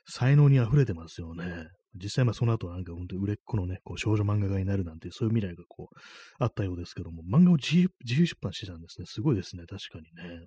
[0.07, 1.68] 才能に溢れてますよね。
[1.94, 5.96] 実際まあその後なんか本当に売れっ子のね、こう少女漫画家になるなんてそういう未来がこう、
[6.38, 9.07] あったようですけども、漫画を自費出版してたんですね。
[9.07, 9.64] すごいですね。
[9.66, 10.46] 確かにね。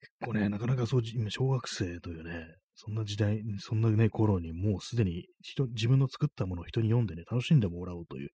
[0.00, 8.30] 結構ね、なかなかそう、今小学生というね、そんな時代、そんなね、頃にもうすでに人、自分の作ったものを人に読んでね、楽しんでもらおうという、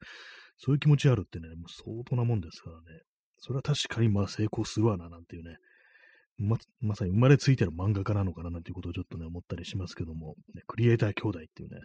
[0.57, 2.83] そういう気持ちあるってね、もう相当なもんですからね。
[3.39, 5.57] それは確かにまあ成功するわな、なんていうね。
[6.37, 11.81] ま、まさに生まれついてる漫画家なのかななんていうことをちょっとね、思ったりしますけども、ね、クリエイター兄弟っていうね、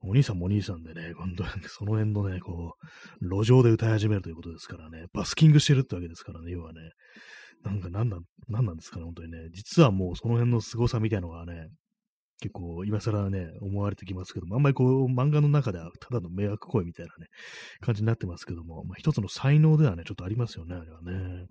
[0.00, 2.74] お兄さんもお兄さんでね、今度その辺のね、こ
[3.20, 6.80] う、路上で歌い始めるということですからね、バスキングしてるってわけですからね、要はね、
[7.64, 9.38] なんか何なん、何なんですかね、本当にね。
[9.52, 11.68] 実はもうその辺の凄さみたいなのがね、
[12.40, 17.26] 結構今更ね、思われてきますけども、あんまりこう漫画の中ではただの迷惑行為みたいなね、
[17.80, 21.46] 感じになってますけども、まあ、一つの才能ではね、ちょっとありますよね、あれはね。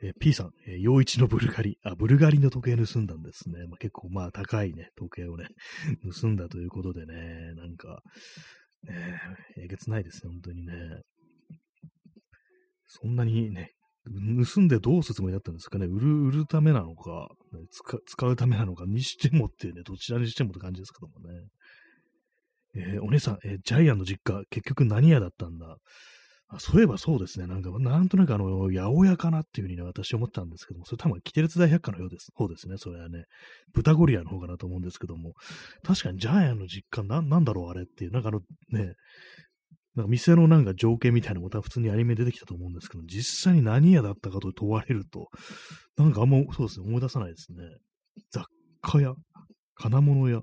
[0.00, 1.78] えー、P さん、えー、陽一のブルガリ。
[1.84, 3.66] あ、ブルガリの時計盗んだんですね。
[3.68, 5.48] まあ、結構まあ高いね、時計をね、
[6.20, 8.00] 盗んだということでね、なんか、
[8.88, 10.74] えー、えげつないですね、本当にね。
[12.86, 13.72] そんなにね、
[14.54, 15.86] 盗んでどうするつもりだったんですかね？
[15.86, 17.28] 売る、売るためなのか、
[17.70, 21.46] 使使うためなのかにしてもっていうね、どちらにしてもって感じですけどもね。
[22.74, 25.76] えー、お姉さん、えー、ジャイアンの実家、結局何屋だったんだ？
[26.50, 27.46] あそういえばそうですね。
[27.46, 32.30] なんか、なんとなくあの、八百屋かなっていうふうにね、私思ったんですけども、それ多分、キテレツ大百科のようです。
[32.34, 32.76] 方ですね。
[32.78, 33.24] それはね。
[33.74, 35.34] 豚ゴリラの方かなと思うんですけども、
[35.82, 38.94] 確かにジャイアンの実家、な、なんだろうあれっていう、なんかあの、ね、
[39.98, 45.26] なんか店のなんか情景みたいなのも普通にアニメ出てきたと思うんですけど、実際に何屋だったかと問われると、
[45.96, 47.64] なんかあんまそうですね、思い出さないですね。
[48.30, 48.44] 雑
[48.80, 49.14] 貨屋、
[49.74, 50.42] 金物屋、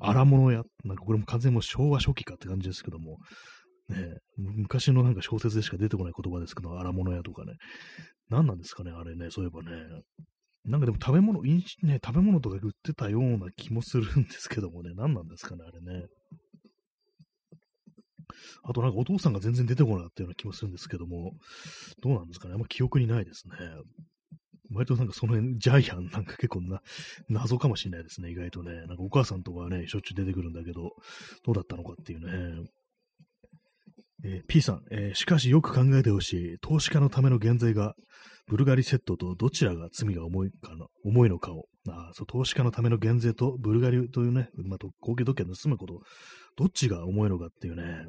[0.00, 3.16] 荒物屋、なんかこれも完全にもう昭和初期かって感じですけども、
[3.88, 7.54] ね、昔のなんか小説でしか出てこない言葉ですけど、荒物屋とかね。
[8.28, 9.76] 何なんですかね、あれね、そういえばね。
[10.64, 11.62] なんかでも食べ物、ね、
[12.04, 16.06] 食べ物とか売ってたような気もするんですけどもね、何なんですかね、あれね。
[18.64, 21.32] あとなんかお父さんが全然出てこなかったような気もするんですけども、
[22.02, 22.54] どうなんですかね。
[22.54, 23.54] あんま記憶にないですね。
[24.72, 26.80] 割となんかその辺、ジャイアンなんか結構な、
[27.28, 28.72] 謎かもしれないですね、意外とね。
[28.86, 30.90] なんかお母さんとかはね、しょっちゅう出てくるんだけど、
[31.44, 32.68] どうだったのかっていうね。
[34.24, 36.58] えー、P さん、えー、しかしよく考えてほしい。
[36.60, 37.94] 投資家のための減税が、
[38.48, 46.00] ブルガリセットとどちらが罪が重いかの重いのかを、あそう投資家のための減税とブルガリというね、まあ、高級時計を盗むこと、
[46.56, 48.06] どっちが重いのかっていうね。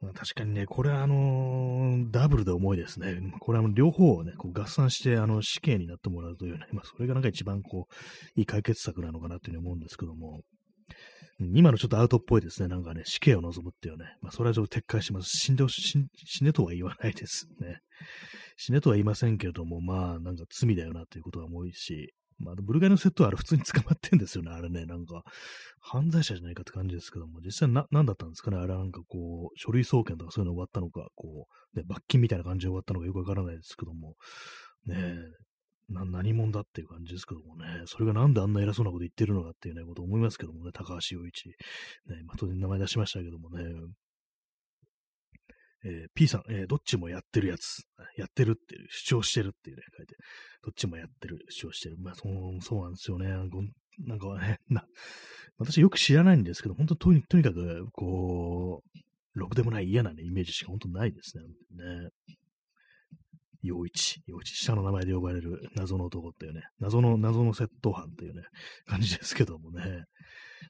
[0.00, 3.18] ま、確かにね、これはあのー、ダブルで重いですね。
[3.40, 10.42] これは両方をね、こう合算してあの死刑になってもらうというね、まあ、それがなんか一番こう、いい解決策なのかなというふうに思うんですけども、
[11.40, 12.68] 今のちょっとアウトっぽいですね。
[12.68, 14.06] なんかね、死刑を望むっていうね。
[14.22, 15.36] まあ、それはちょっと撤回します。
[15.36, 17.78] 死んで死死ねとは言わないですね。
[18.56, 24.86] 死ねとは言いませんけれども、まあ、なんか罪だよなっていうことは多いし、まあ、ブルガリのセットはあれ普通に捕まってんですよね、あれね。
[24.86, 25.24] なんか、
[25.80, 34.14] 犯罪者じゃないかって感じですけども、実際な、何だったんですかねあれはなんかこう、書類送検とかそういうの終わったのか、こう、ね、罰金みたいな感じで終わったのかよくわからないですけども、
[34.86, 41.48] ねえ、な、何者だっていう感じですけどもね、それがなんであんな偉そうなこと言ってるのかっていうね、こと思いますけどもね、高橋洋一。
[41.48, 41.54] ね、
[42.26, 43.64] まあ、当然名前出しましたけどもね、
[45.84, 47.82] えー、P さん、えー、どっちもやってるやつ、
[48.16, 50.16] やってるっていう、主張してるっていうね、書いて、
[50.64, 51.96] どっちもやってる、主張してる。
[51.98, 53.28] まあ、そうそうなんですよね。
[53.28, 54.84] なんかね、な、
[55.58, 61.44] 私よく知らないんですけど、本当とにとにかく、こう、ろくでもない嫌なね、イメージしか本当ないですね。
[61.44, 62.10] ね
[63.62, 68.42] 陽一、陽一、下の名前で呼ばれる謎の男っていうね、謎の、謎の窃盗犯っていうね、
[68.86, 70.04] 感じですけどもね、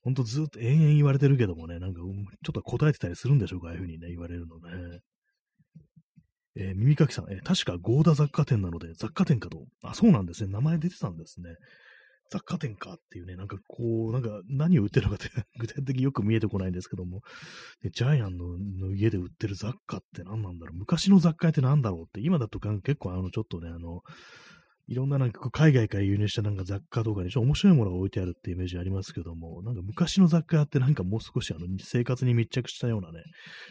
[0.03, 5.01] ほんとずっと延々言われてるけどもね、なんか、ちょっと答えてたりするんでしょうか、ああいうふうにね、言われるのね。
[6.57, 9.65] えー、耳かきさん、えー、確かゴーダ雑貨店なので、雑貨店かと。
[9.83, 10.53] あ、そうなんですね。
[10.53, 11.51] 名前出てたんですね。
[12.31, 17.23] 雑貨店かっていうね、なんかこう、なんか何を売ってるのかって 具体的によく見えてこないんですけども、
[17.83, 20.79] でジャイアンのの家で売ってる雑貨って何なんだろう？
[20.79, 24.03] 昔の雑貨屋って何だろうって、今だと結構あの、ちょっとね、あの、
[24.89, 33.23] いろんななんか海外から輸入したなんか雑貨とかにちょっと面白いものが置いてあるってイメージありますけども、なんか昔の雑貨屋ってなんかもう少しあの生活に密着したようなね、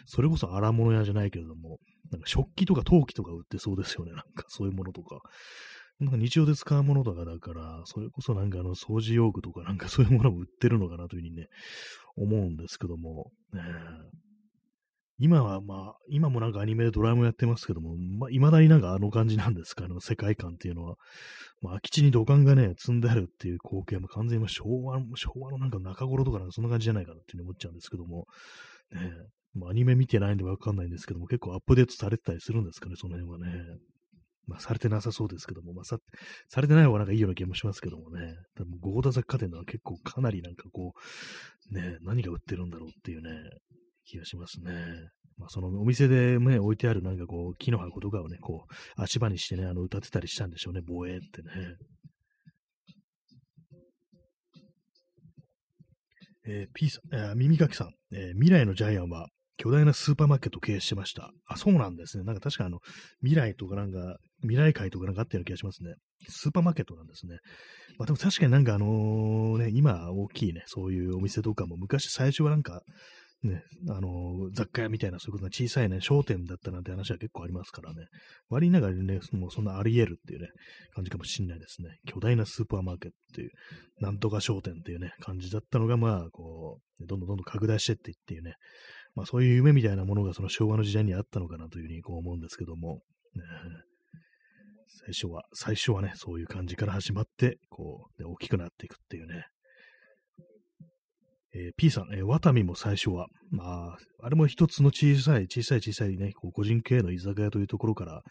[0.05, 1.80] それこそ荒物屋じゃないけれども、
[2.11, 5.20] なんか食器とか陶器とか売ってそうですよね、なんかそういうものとか。
[5.99, 11.47] なんか日常で使うものとかだから、それこそなんかあの掃除用具とかなんかそういうものも売ってるのかなというふうにね、
[12.15, 13.63] 思うんですけども、ね、
[15.20, 20.95] 今はまあ、今もなんかアニメでドラムやってますけども、まあ、未だになんかあの感じなんですか、あの世界観っていうのは。
[21.61, 28.28] まあ、空き地に土管がね、積んであるっていう光景も完全に昭和の、昭和のなんか中頃とかなんかそんな感じじゃないかなっていうふうに思っちゃうんですけども、
[28.91, 29.11] ね、
[29.55, 33.63] まあ、アニメ見てないんでわかんないんですけども、結構アップデートされてたりするんですかね、その辺はね。
[34.45, 35.97] まあ、されてなさそうですけども、まあ、さ、
[36.47, 38.34] されてない方がなんかいいような気もしますけどもね。
[38.55, 40.93] 多分、ゴーダ雑貨店のは結構かなりなんかこ
[41.72, 43.32] う、ね、何が売ってるんだろうっていうね、
[44.07, 44.71] 気がしますね。
[45.37, 51.75] まあ、そのお店でね、置いてあるなんかこう、木の箱とかをね、こう、足場にしてね、あの、歌ってたりしたんでしょうね、防衛ってね。
[56.49, 59.27] えー、P さん、えー、耳かきさん、えー、未来のジャイアンは
[59.57, 61.31] 巨大なスーパーマーケットを経営してました。
[61.47, 62.23] あ、そうなんですね。
[62.23, 62.79] なんか確かあの、
[63.21, 65.95] 未来とかなんか、未来会とかなんかあったような気がしますね。
[66.29, 67.37] スーパーマーケットなんですね。
[67.97, 72.81] まあでも確かになんかあのね、今大きいね、そういうお店とかも昔最初はなんか、
[73.43, 78.07] ね、あの雑貨屋みたいなそういうことが小さいね、商店だったなんて話は結構ありますからね。
[78.49, 80.47] 割りながらね、もうそんなあり得るっていうね、
[80.95, 81.99] 感じかもしんないですね。
[82.07, 83.51] 巨大なスーパーマーケットっていう、
[83.99, 88.55] なんとか商店っていうね、感じだったのが、まあ、こう、どんどんどんどん拡大してっていっていうね、
[89.13, 93.01] まあそういう夢みたいなものがその昭和の時代にあったのかなというふうにこう思うんですけども、
[93.35, 93.43] ね、
[95.05, 99.45] 最初は、最初はね、そういう感じから始まって、こう、大きくなっていくっていうね。
[101.57, 108.21] えー、P さん、えー、ワタミも最初は、まあ、あれも一つの小さい、小さい小さいね、こう個人経営の居酒屋というところから、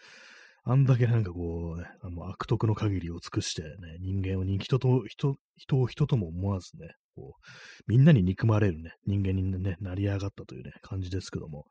[0.69, 3.69] あんだけなんかこう、ね、あの悪徳の限りを尽くしてね、
[4.01, 7.43] 人間を人人と、人、人を人とも思わずね、こう、
[7.87, 11.67] みんなに憎まれるね、人間にね、成り上がったというね、感じですけども、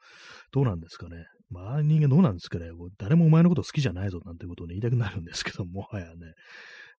[0.52, 1.26] どうなんですかね。
[1.50, 2.70] まあ人間どうなんですかね。
[2.98, 6.34] 誰もお前のこと好きじゃないぞなんてことを、ね、言いたくなるんですけども、もはやね、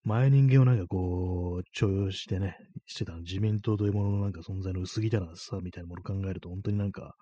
[0.07, 2.55] 前人間をなんかこう、徴用してね、
[2.85, 7.15] してた自民党というもののなんか存在の薄汚さみたいなものを考えると、本当になんか、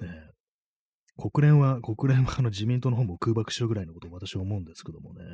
[0.00, 0.08] ね、
[1.16, 5.24] 国連は、国連は あの自民党の方も空爆しろぐらいのことを私は思うんですけどもね。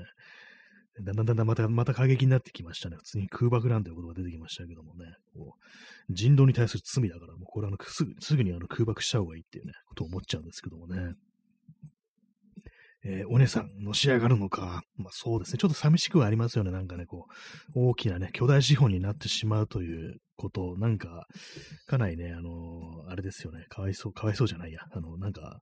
[1.02, 2.96] だんだんだんだんまた、また過激になってきましたね。
[2.96, 5.06] 普通に空爆なんていうことが出てきましたけどもね。
[5.34, 11.14] こう人道に対する罪だから、もうこれはすぐすぐにあの空爆しちゃう方がいいっていうね、ことを思っちゃうんですけどもね。
[13.04, 14.82] えー、お姉さん、のし上がるのか。
[14.96, 15.58] まあそうですね。
[15.58, 16.70] ちょっと寂しくはありますよね。
[16.70, 17.26] なんかね、こ
[17.74, 21.26] う、大きなね、巨大資本になってしまうということ、なんか、
[21.86, 25.60] かなりね、あの、あれですよね、かわいそう、かわいそうじゃないや、あの、なんか、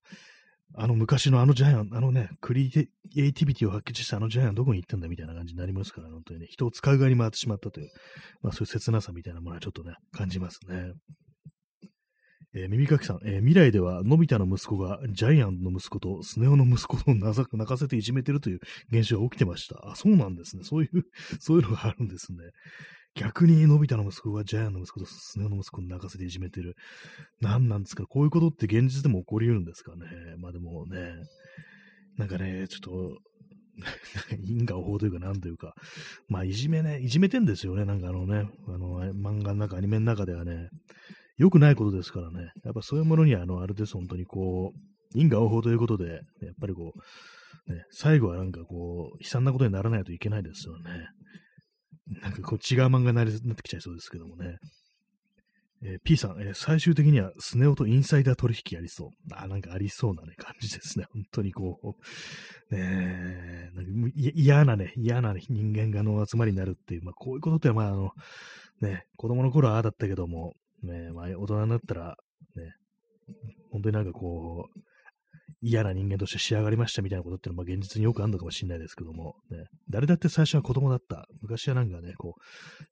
[0.75, 7.91] あの昔のあのジャイアン、あのね、クリエイティビティを発揮したあのジャイアンどこに行ったんだみたいな感じになりますから、本当にね、人を使う側に回ってしまったという、
[8.41, 10.93] まあそういう切なさみたいなものはちょっとね、感じますね。
[12.55, 19.91] えー、耳かきさん、えー、未来では、のび太の息子がジャイアンの息子とスネ夫の息子を泣かせていじめてるという現象が起きてました。
[19.91, 20.65] あ、そうなんですね。
[20.65, 21.05] そういう、
[21.41, 22.39] そういうのがあるんですね。
[23.15, 26.75] 逆にのび太の息子がジャイアンの息子とスネ夫の息子を泣かせていじめてる。
[27.41, 28.05] 何なんですか？
[28.07, 30.07] こういうことって現実でも起こり得るんですかね？
[30.39, 31.13] まあでもね、
[32.17, 33.19] なんかね、ちょっと、
[34.45, 35.75] 因果応報というか、なんというか、
[36.29, 40.69] まあ、いじめね、いじめてんですよね、なんかあのね、あの、漫画の中、アニメの中ではね、
[41.43, 42.53] 良くないことですからね。
[42.65, 46.21] やっぱそういうものには、あの、あれです、本当にこう、因果応報ということで、やっ
[46.61, 46.93] ぱりこ
[47.67, 51.09] う、ね、最後はなんかこう、悲惨なことにならないといけないですよね。
[52.23, 53.27] なんかこう違う漫画になっ
[53.57, 54.59] てきちゃいそうですけどもね。
[55.85, 59.09] えー、P さん、えー、最終的にはスネ夫とインサイダー取引ありそう。
[59.33, 61.07] あ、なんかありそうなね、感じですね。
[61.13, 61.97] 本当にこ
[62.71, 68.11] う、ねなんか嫌なね、嫌な、ね、人間がの集まりになるっていう、まあこういうことって、まああの、
[68.81, 72.17] ね、子供の頃はああだったけども、ね、まあ、大人になったら、
[72.57, 72.75] ね、
[73.71, 74.81] 本当になんかこう、
[75.65, 81.27] 嫌な人間として仕上がりましたみたいなことってのは、まあ、現実によくあるのかもしれないですけども、ね、誰だって最初は子供だった。
[81.41, 82.43] 昔はなんかね、こう、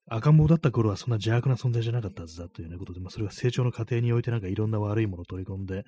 [0.07, 5.83] 赤ん坊だった頃はそんな邪悪な存在じゃなかったはずだというね、ことで、まあ、それが成長の過程においてなんかいろんな悪いものを取り込んで、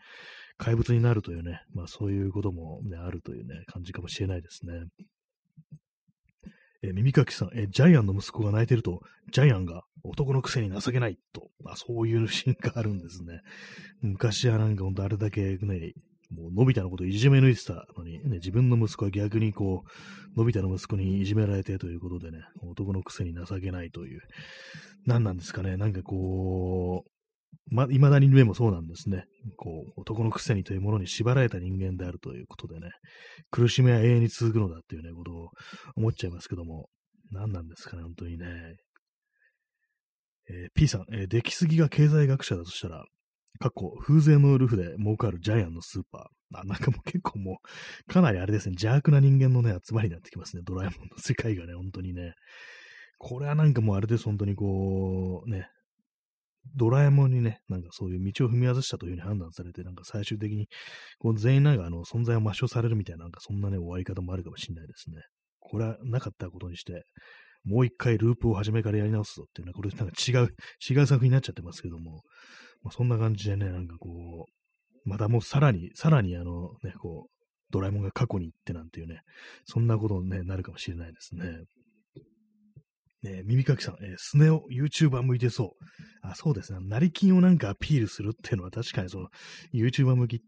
[0.57, 4.73] 怪物になるというね、まあそういうことも、ね、あるというね、感じかもしれないですね。
[6.83, 8.99] え、耳かきさん、え、ジャイアンの息子が泣いてると、
[9.31, 13.41] ジャイアンが男のくせに情けないと、まあ、そういうシーンがあるんですね。
[14.01, 15.93] 昔はなんかほんとあれだけね、
[16.32, 19.84] もう、のび太のことをいじめ抜いてたのに、ね、自分の息子は逆にこ
[20.36, 24.22] う、のび太の息子にいじめられてということでね、男のくせに情けないという、
[25.05, 27.09] 何なんですかね、なんかこう、
[27.70, 29.26] ま、未だに目もそうなんですね。
[29.57, 32.89] こう、男のくせにというものに縛られた人間であるということでね、
[33.51, 35.49] 苦しみは永遠に続くのだっていうね、ことを
[35.95, 36.89] 思っちゃいますけども、
[37.32, 38.76] 何なんですかね、本当にね。
[40.49, 43.05] えー、P さん、えー、出来すぎが経済学者だとしたら、
[43.59, 46.59] 過去、風情のルフで儲かるジャイアンのスーパー。
[46.59, 47.59] あ、なんかもう結構も
[48.09, 52.33] う、かなりあれですね、邪悪な人間のね、集まりになってきますね、ドラえもんの世界がね、本当にね。
[53.19, 55.69] これはなんかもうあれです、本当にこう、ね、
[56.75, 60.67] ドラえもんにね、なんかそういう道を踏み外したというふうに判断されて、なんか最終的に、
[61.19, 65.21] こう全員なんかあの存在を抹消されるみたいな、なんかそんなね、終わり方もあるかもしれないですね。
[65.59, 67.05] これはなかったことにして、
[67.66, 70.49] もう一回ループを初めからやり直すぞっていうね、これなんか違う、
[70.89, 72.24] 違う作品になっちゃってますけども、
[72.84, 77.34] まあ、そんな感じでね、なんかこう、またもうさらに、さらにあのね、こう、
[77.72, 79.22] ドラえもんが過去に行ってなんていうね、
[79.66, 81.64] そんなことに、ね、なるかもしれないですね。
[83.24, 85.70] ね耳かきさん、えー、スネ夫 YouTuber 向いてそう。
[86.22, 86.80] あ、そうですね。
[86.82, 89.28] 成金をなんかアピールするっていうのは確かにその
[89.74, 90.41] YouTuber 向き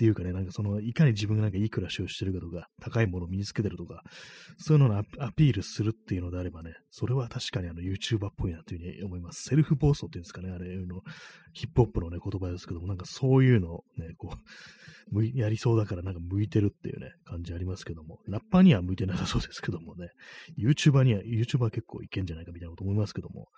[0.00, 4.02] っていうかね、なんかその、いかに自分がなんかいい暮らしをしてるかとか、高いものを身につけてるとか、
[4.56, 9.42] そういうのをアピールするっていうのであればね、それは確かにあの YouTuber っぽいなというふうに思います。
[9.50, 11.02] セルフ暴走っていうんですかね、あれの、
[11.52, 14.38] ヒップホップのね、言葉ですけども、なんかそういうのをね、こう、
[15.34, 20.08] やりそうだからなんか向いてるっていうね、感じありますけども、ラッパーには向いてなさそうですけどもね、
[20.58, 23.48] YouTuber には、YouTuber 結構いけんじゃないかみたいなこと思いますけども、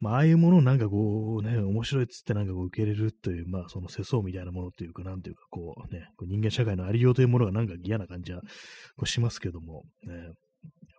[0.00, 10.32] まあ、ああいうものをなんかこうね、面白いっつってなんかこう受け入れるという、まあその世相みたいなものっていうか、なんていうかこうね、こう人間社会のありようというものがなんか嫌な感じはこうしますけども、ね、やっ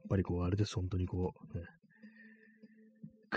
[0.09, 1.63] ぱりこうあれです、本当にこう、ね、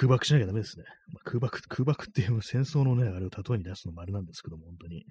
[0.01, 0.85] 空爆しなきゃダメですね。
[1.13, 5.05] まあ、空爆、空爆っていう戦争のね、あれを例えに出すのもあれなんですけども、本当に。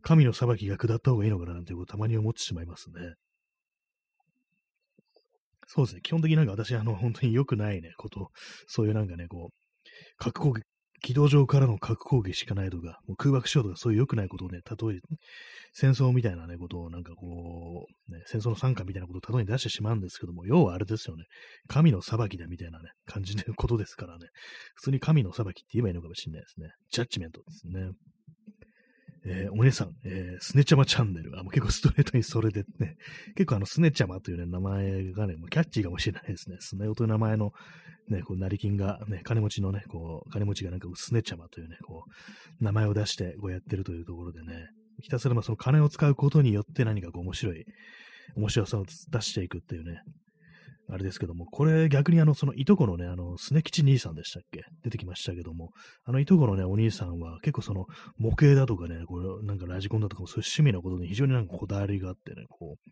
[0.00, 3.16] 神の裁きが下った方がいいのかななんていうことをたまに思ってしまいますね。
[5.66, 6.00] そうですね。
[6.02, 8.30] 基本的になんか私、あの、本当に良くないね、こと、
[8.66, 9.54] そういうなんかね、こう、
[10.16, 10.64] 核攻撃、
[11.02, 15.00] 軌道上からの核攻撃しかないとか、もう空爆しようとかそういう良くないことをね、例え、
[15.72, 21.24] 戦争みたいなね、ことをなんかこう、ね、戦争の参加みたいなことを例えに出してしまうんですけども、要はあれですよね。
[21.68, 24.26] 神の裁きだみたいなね、感じのことですからね。
[24.74, 26.70] 普通に神の裁きって言えばいいのかもしれないですね。
[26.90, 27.90] ジャッジメントですね。
[29.24, 31.38] えー、お姉さん、えー、スネちゃまチャンネル。
[31.38, 32.96] あ、もう結構ストレートにそれでね、
[33.36, 36.56] 結構あの、スネちゃまというね、名前がね、もうキャッチーかもしれないですね。
[36.60, 37.52] スネ夫という名前の、
[38.08, 42.04] ね、こう、成金が、ね、金持ちのね、こう、金持ちがなんか、スネちゃまというね、こ
[42.60, 44.68] う、名前を出して、こうやってるというところでね、
[45.00, 47.64] ひたすらまあその金を使うことによって何かこう面白い、
[48.36, 50.02] 面白さを出していくっていうね、
[50.92, 54.64] あれですけども、これ逆にあの、そのいとこのね、あの、スネ吉兄さんでしたっけ？
[54.82, 55.70] 出てきましたけども、
[56.04, 57.86] あのいとこのね、お兄さんは結構その
[58.18, 62.90] 模型だとかね、これなんかラジコンだとかもそういう趣味のことに非常になんかこだわりがあってね、こう、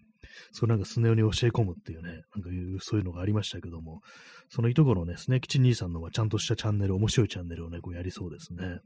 [0.53, 4.01] それなんかスネ夫に教え込むっていうね、なんかいう、そういうのがありましたけども、
[4.49, 8.78] そのいとこのね、スネ吉兄さんのはちゃんとしたチャンネル、面白いチャンネルをね、こうやりそうですね。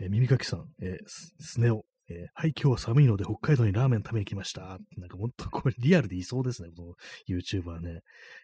[0.00, 4.78] え、耳かきさん、えー、スネ夫、えー、はい、今日は寒いので北海道にラーメン食べに来ました。
[4.96, 6.96] なんかもっとこれリアルでいそうですね、こ
[7.28, 8.00] の YouTuber ね。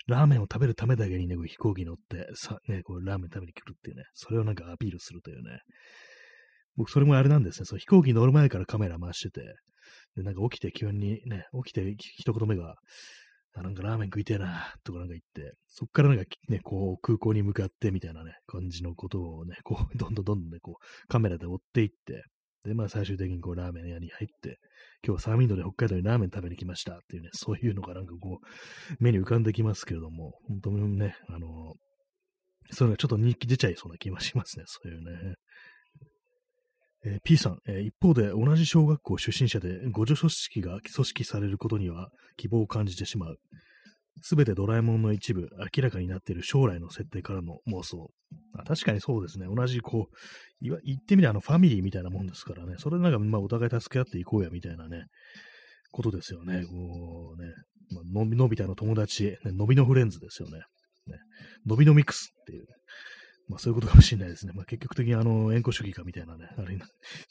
[0.06, 5.60] ラーメンを食べるためだけにね、こう飛行機乗って、さ、ね、こうラーメン食べに来るっていうね、それをなんかアピールするというね。
[6.76, 9.40] 僕、それもあれなんですね、そう飛行機乗る前からカメラ回してて、
[10.16, 12.76] で、なんか起きて急にね、起きて一言目が、
[13.54, 22.22] あなんかラーメン食いてえな、とかなんか言って、そっからなんかね、こう空港に向かってみたいなね、感じのことをね、こう、どんどんどんどんね、こう、カメラで追っていって、
[22.64, 24.58] で、まあ最終的にこうラーメン屋に入って、
[25.04, 31.74] 今日はサーミンドで北海道にラーメン食べに来ましたっていうね、そういうのがなんかこう、目に浮かんできますけれども、本当にね、あの、
[32.70, 35.34] そういうのがちょっと人気出ちゃいそうな気もしますね、そういうね。
[37.04, 43.38] えー、P さん、えー、一方で同じ小学校出身者で互助組織が組織されることには希望を感じてしまう。
[44.22, 48.10] すべてドラえもんの一部、明らかになっている将来の設定からの妄想。
[48.54, 49.46] あ確かにそうですね。
[49.46, 50.14] 同じ、こう、
[50.60, 52.74] 言ってみればあのファミリーみたいなもんですからね。
[52.78, 55.04] それなんか、まあ、お互い助け合っていこうや、みたいなね、
[55.90, 56.64] ことですよね。
[56.64, 57.52] こうね、
[57.90, 60.58] まあ、のびのび太の友達、ね、のびのフレンズですよね。
[61.06, 61.16] ね
[61.66, 62.66] のびのミックスっていう、
[63.48, 64.52] まあそういうことかもしれないですね。
[64.54, 66.84] まあ結局的にあの、縁故主義かみたいなね、あれちょ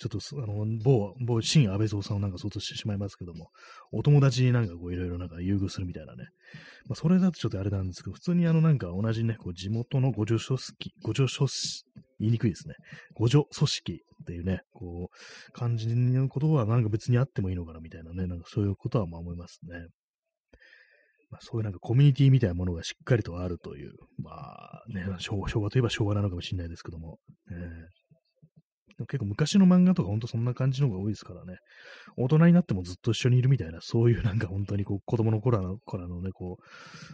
[0.07, 3.49] っと、あの、某、某、新安倍蔵さんをなんか想像してしまいますけども、
[3.91, 6.25] お友達になんかこういろいろなんか優遇するみたいなね。
[6.87, 11.85] まあそれだとちょっとあれなんですけど、普通にあのなんか同じね、こう地元の互助組織、互助組織、
[12.19, 12.75] 言いにくいですね。
[13.15, 19.87] 互助組織っていうね、こう、感じのことはなんか別にあってもいいのかなみたいなね、なんかそういうことはまあ思いますね。
[21.29, 27.17] まあ、そういうなんかコミュニティみたいなものがしっかりとあるという、まあね、昭和といえば昭和なのかもしれないですけども、
[27.51, 31.57] えー、結構昔の漫画とかほんとそんな感じの方が多いですからね、
[32.17, 36.57] 大人になってもずっと一緒にいるみたいな、そういうなんか本当にこう子供の頃の頃のね、こ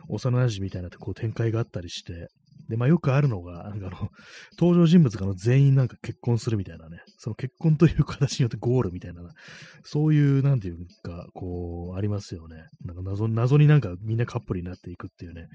[0.10, 2.28] う、幼馴染みたいなこう展開があったりして、
[2.70, 4.10] で、まあよくあるのが、なんかあの、
[4.60, 9.22] 登場人物がの全員なんか結婚するみたいなね、その結婚という形によってゴールみたいな、
[9.84, 12.58] そういう、なんていうか、こう、ありますよね。
[12.86, 15.48] なんか謎謎になんかみんなカップルになっていくっていうね、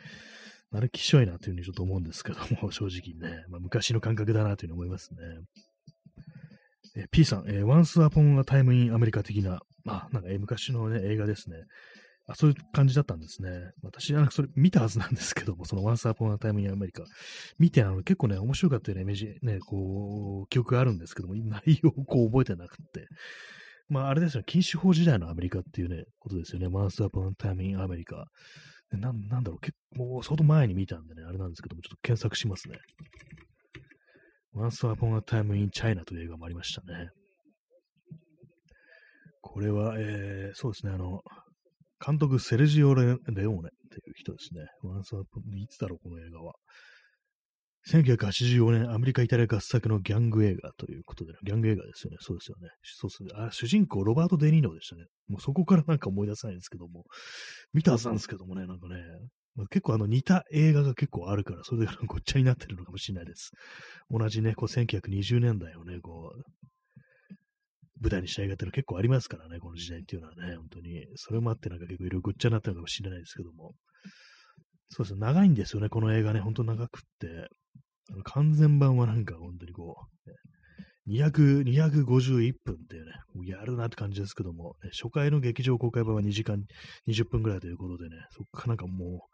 [0.70, 5.20] あれ、きしょいなというふうにちょっと思うんですけども、 正直ね、まあ、昔の感覚だなというふうに思いますね。
[6.96, 11.56] え P さん、えー、Once Upon a Time in America 的な、まあ、なんか、昔のね、映画ですね。
[12.28, 13.50] あ、そういう感じだったんですね。
[13.82, 17.04] 私はそれ見たはずなんですけども、その Once Upon a Time in America。
[17.58, 23.08] 見て、あの、結構ね、面白かったようなイメージ、ね、こう、記憶があるんですけども、 内容をこう覚えてなくて。
[23.88, 26.66] まあ、あれですよ、禁止法時代のアメリカっていうね、ことですよね。
[26.66, 28.24] Once Upon a Time in America。
[28.90, 32.78] ななんだろう、結構、相当前に見たんでね、あれなんですけども、ちょっと検索しますね。
[34.54, 37.08] Once Upon a Time in China という映画もありましたね。
[39.40, 41.22] これは、えー、そうですね、あの、
[42.04, 44.66] 監督、セルジオ・レオーネっていう人ですね。
[44.82, 46.54] ワンサープ、いつだろう、この映画は。
[47.88, 52.18] 1984年、アメリカ・イタリア合作のギャング映画ということで、ギャング映画ですよね。
[52.20, 52.68] そうですよね。
[52.82, 53.30] そうですね。
[53.34, 55.04] あ、主人公、ロバート・デ・ニーノでしたね。
[55.28, 57.04] もうそこからなんか思い出せないんですけども、
[57.72, 58.96] 見たはずなんですけどもね、なんかね、
[59.54, 63.50] まあ、結構あの似た映画が結構あるから、それでごっちゃになってるのかもしれないです。
[64.10, 66.42] 同じね、こう1920年代をね、こう、
[68.00, 71.06] 舞台にしたい方の結構ありますからね、この時代っていうのはね、本当に。
[71.16, 73.74] それもあってなんか結構いろいろぐっちゃになったのかもしれないですけども。
[74.90, 77.48] そうですね、長いんですよね、この映画ね、ほんと長くって。
[78.10, 79.96] あの完全版はなんか本当にこ
[80.26, 80.30] う、
[81.08, 86.62] 200、251分っていうね、もうやるなって感じですけども、ね、初回の劇場公開版は2時間
[87.08, 89.26] 20分ぐらいということでね、そっかなんかも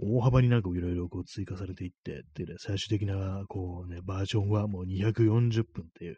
[0.00, 6.16] う、大幅になんかいろいろこう追加されていってっていうね、最終的なこうね、バージョンはもう240分っていう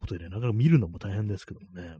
[0.00, 1.96] ことでね、なかなか見るのも大変ですけどもね。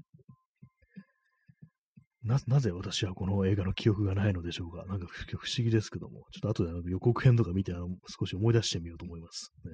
[2.24, 4.84] な、なぜ私はこの映画の記憶がないのでしょうか。
[4.86, 9.52] なんか不思議ですけども、ちょっと後で予告編とか見て、あの少し思い出してみようと思います。
[9.64, 9.70] ね。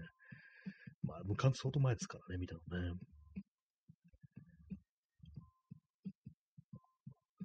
[1.06, 2.60] まあ、もう相当前ですからね、見たの
[2.92, 2.94] ね。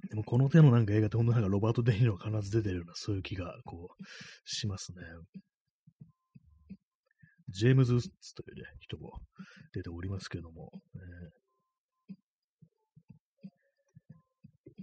[0.09, 4.03] でもこの手のなんか映画って本当なんかロバート・デ・ニーロが必ず出てるようなそういう気がこう
[4.43, 5.03] しますね。
[7.49, 9.11] ジェームズ・ウッズという、ね、人も
[9.73, 11.01] 出ておりますけども、ね、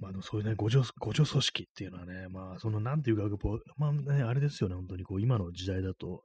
[0.01, 6.23] まあ、そういうね、互助、互助組織っていうのはね、まあ、その、なんていうか、まあね、あれですよね、本当にこう、今の時代だと、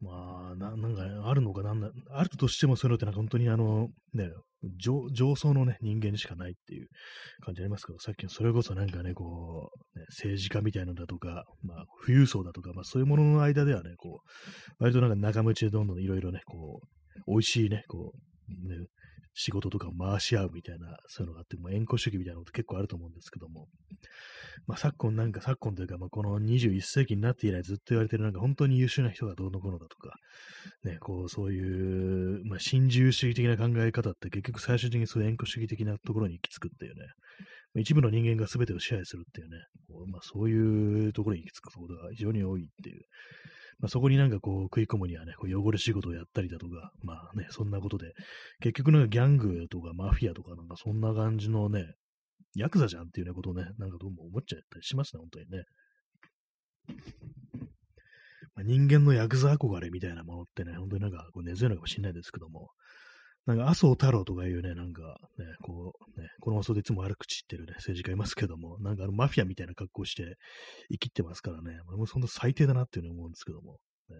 [0.00, 4.30] まあ、ななんか、あるのかなんだ、あるとしてもそういうのってなんか本当にあの、ね、
[4.78, 6.88] 上上層のね、人間にしかないっていう
[7.44, 18.86] 感じありますけど、さっきのそれこそなんかね、こう、ね、政治家みたいなのだとか、まあ、富裕層だとか、まあそういうものの間ではね、こう、割となんか仲間内でどんどんいろいろね、こう、美味しいね、こう、ね、
[19.34, 23.68] 仕事とかを回し合うみたいな、そういうのがあって、まあ、縁故主義みたいなこと結構あると思うんですけども、
[24.66, 30.14] まあ、昨今なんか昨今というか、まあ、この21世紀になって以来ずっと言われてるなんか本当に優秀な人がどうのこうのだとか、
[30.84, 37.06] ね、こう、そういう、まあ、新自由主義的な考え方って結局最終的にそういう縁故主義的なところに行き着くっていうね、
[37.76, 39.58] 一部の人間が全てを支配するっていうね、
[39.88, 43.02] こうまあ、そういうところに行き着くことが非常に多いっていう、
[43.80, 48.12] まあ、そこになんかこう食い込むにはね、こう汚れ仕事をやったりだとか、まあね、そんなことで、
[48.60, 51.94] 結局なんかギャングとかマフィアとかなんかそんな感じのね、
[52.54, 55.64] ヤクザじゃんっていうようなことをね、なんかどうも思っちゃったりしますね、本当にね。
[58.54, 62.70] まあ、人間のヤクザ憧れみたいなものってね、本当になんかこう根強いのかもしれないですけども、
[63.46, 65.02] なんか麻生太郎とかいうね、なんか
[65.38, 70.36] ね、こうね、この放送でいつも悪口言ってるね、政治家いますけども、なんかあのマフィアみたいな格好して
[70.90, 73.78] 生きてますからね、もうそんな最低だなっていうふうに思うんですけども、
[74.10, 74.16] ね、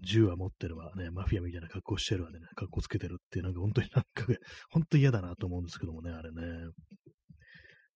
[0.00, 4.26] 銃は持ってるわ、ね、マフィアみたいな格好してるわね、格好つけてるっていう、なんか本当になんか、
[4.70, 6.42] 本当嫌だなと思うんですけどもね、あれね。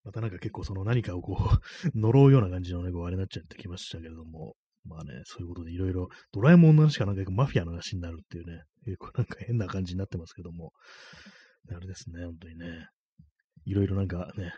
[0.04, 1.58] またなんか結構その何かをこう
[1.94, 10.72] 呪うような感じのね、こうあれになっちゃってきましたけれども、まあね、そういうことでいろいろ、ドラえもんの話かなんかマフィアの話になるっていうね、結構なんか変な感じになってますけども、
[11.70, 12.86] あれですね、本当にね、
[13.66, 14.52] いろいろなんかね、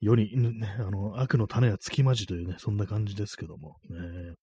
[0.00, 4.34] 世に、ね、あの、悪の種はつきまじというね、そんな感じですけども、ね、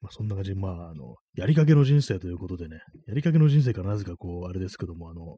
[0.00, 5.36] まあ、そんな感じで、まあ、あの、やりかけの人生ということでね、やりかけの人生からなぜかこう、あれですけども、あの、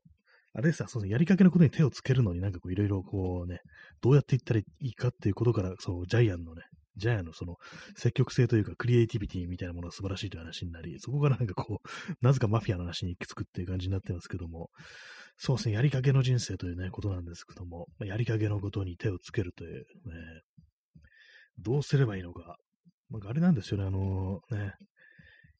[0.54, 3.60] あれです、そのやりかけのことに手をつけるのになんかこう、いろいろこうね、
[4.00, 6.62] どうやっていったらいいかっていうことから、そう、ジャイアンのね、
[6.96, 7.56] ジャイアンのその
[7.96, 14.70] 積極性というかクリエイティビティみたいなものが素晴らしいという話になり、そこからなんかこう、なぜかマフィアの話に行き着くっていう感じになってますけども、
[15.36, 19.84] そうですね、やりかけの人生というね、ことなんですけどもま、やりかけのことに手をつけるというね、
[21.58, 22.56] どうすればいいのか。
[23.10, 24.74] なんかあれなんですよね、あのね、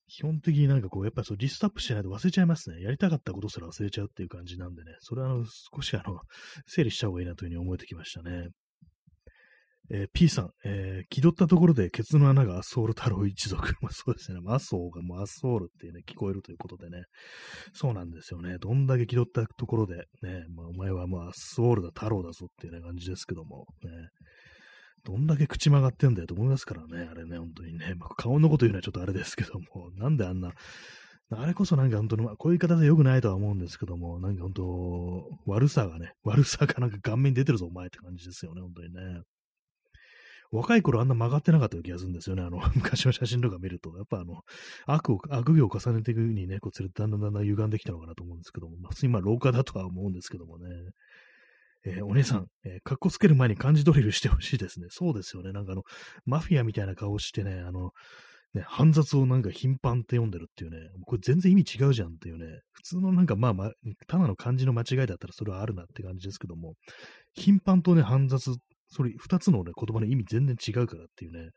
[0.09, 2.81] 基本的になんかこう、やっぱりそうリストアップしないと忘れちゃいますね。
[2.81, 6.21] やりたかったことすら忘れちゃうっていう感じなんでね、それはあの少しあの、
[6.67, 8.49] 整理した方がいいなというふうに思えてきましたね。
[9.91, 13.75] えー、P さん、えー、気取ったところでケツの穴がアソール太郎一族。
[13.83, 14.41] まあ、そうですね。
[14.47, 17.05] アソーがもうアソールってね、聞こえるということでね。
[17.73, 18.59] そうなんですよね。
[18.59, 23.91] どんだけ気取ったところで、ね、まあ、お前はもうアソールだ、太郎だぞっていうね、感じですけども、ね。
[25.05, 27.95] どんだけ口曲がってんだよと思いますからね、あれね、本当にね。
[27.95, 30.53] まあ、顔のこと言うのはちょっとあれですけども、なんであんな、
[31.31, 39.23] あれこそなんか本当に、まあ、こういう言い方で良くないとは思うんですけども、なんか本当、悪さがね、悪さがなんか顔面に出てるぞ、お前って感じですよね、本当にね。
[40.55, 42.43] 若い頃あんな曲がってなかった気がするんですよね。
[42.43, 43.95] あの、 昔の写真とか見ると。
[43.97, 44.43] やっぱあの、
[44.87, 50.67] 悪を、悪行を重ねていくにね、こう、だんだんだんだん歪んできたのかなと思うんですけども、まあ、普通にまあ、廊下だとは思うんですけどもね。
[51.87, 54.87] えー、お姉さん、えー、格好つける前に漢字ドリルしてほしいですね。
[54.89, 55.53] そうですよね。
[55.53, 55.83] なんかあの、
[56.25, 57.91] マフィアみたいな顔してね、あの、
[58.55, 63.73] ね、煩雑をなんか頻繁って読んでるっていうね、これ全然意味違うじゃんっていうね、普通のなんかまあまあ、
[64.07, 66.75] ただの漢字の間違いだったらそれはあるなって感じですけども、
[67.35, 68.57] 頻繁とね、煩雑
[68.95, 71.51] それ、二つのね、言葉の意味全然違うからっていうね、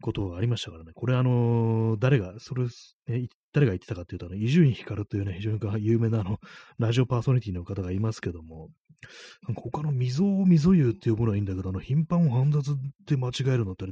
[0.00, 0.92] ことがありましたからね。
[0.94, 2.64] これあのー、誰が、それ、
[3.08, 6.38] ね、誰が言ってたかっていうと、あの伊集院光というね、非常に有名なあの、
[6.78, 8.68] ラジオパーソナリティの方がいますけども、
[9.46, 12.74] なんか他の溝を溝湯って呼ぶのはいいんだけど、あの、頻繁を煩雑っ
[13.06, 13.84] て間違えるのって、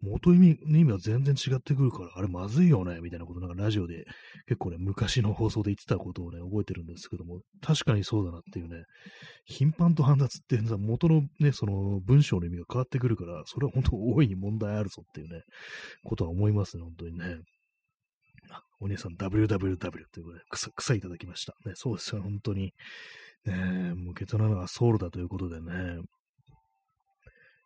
[0.00, 4.04] 元意味の意味は全然違ってくるから、あれまずいよね、みたいなことなんかラジオで
[4.46, 8.84] 結構ね、昔の放送で言ってたことをね、覚えてるんですけども、確かにそうだなっていうね、
[9.46, 15.42] 頻繁と煩雑って元のね、その文章の意味が変わってくるから、それは本当大いに問題あるぞっていうね、
[16.04, 17.38] ことは思いますね、本当にね。
[18.80, 21.54] お姉さん WWW ということで、草、草いただきました。
[21.66, 22.72] ね、そうですよ、本当に。
[23.44, 26.00] ね、もうケツなのはソウルだということでね。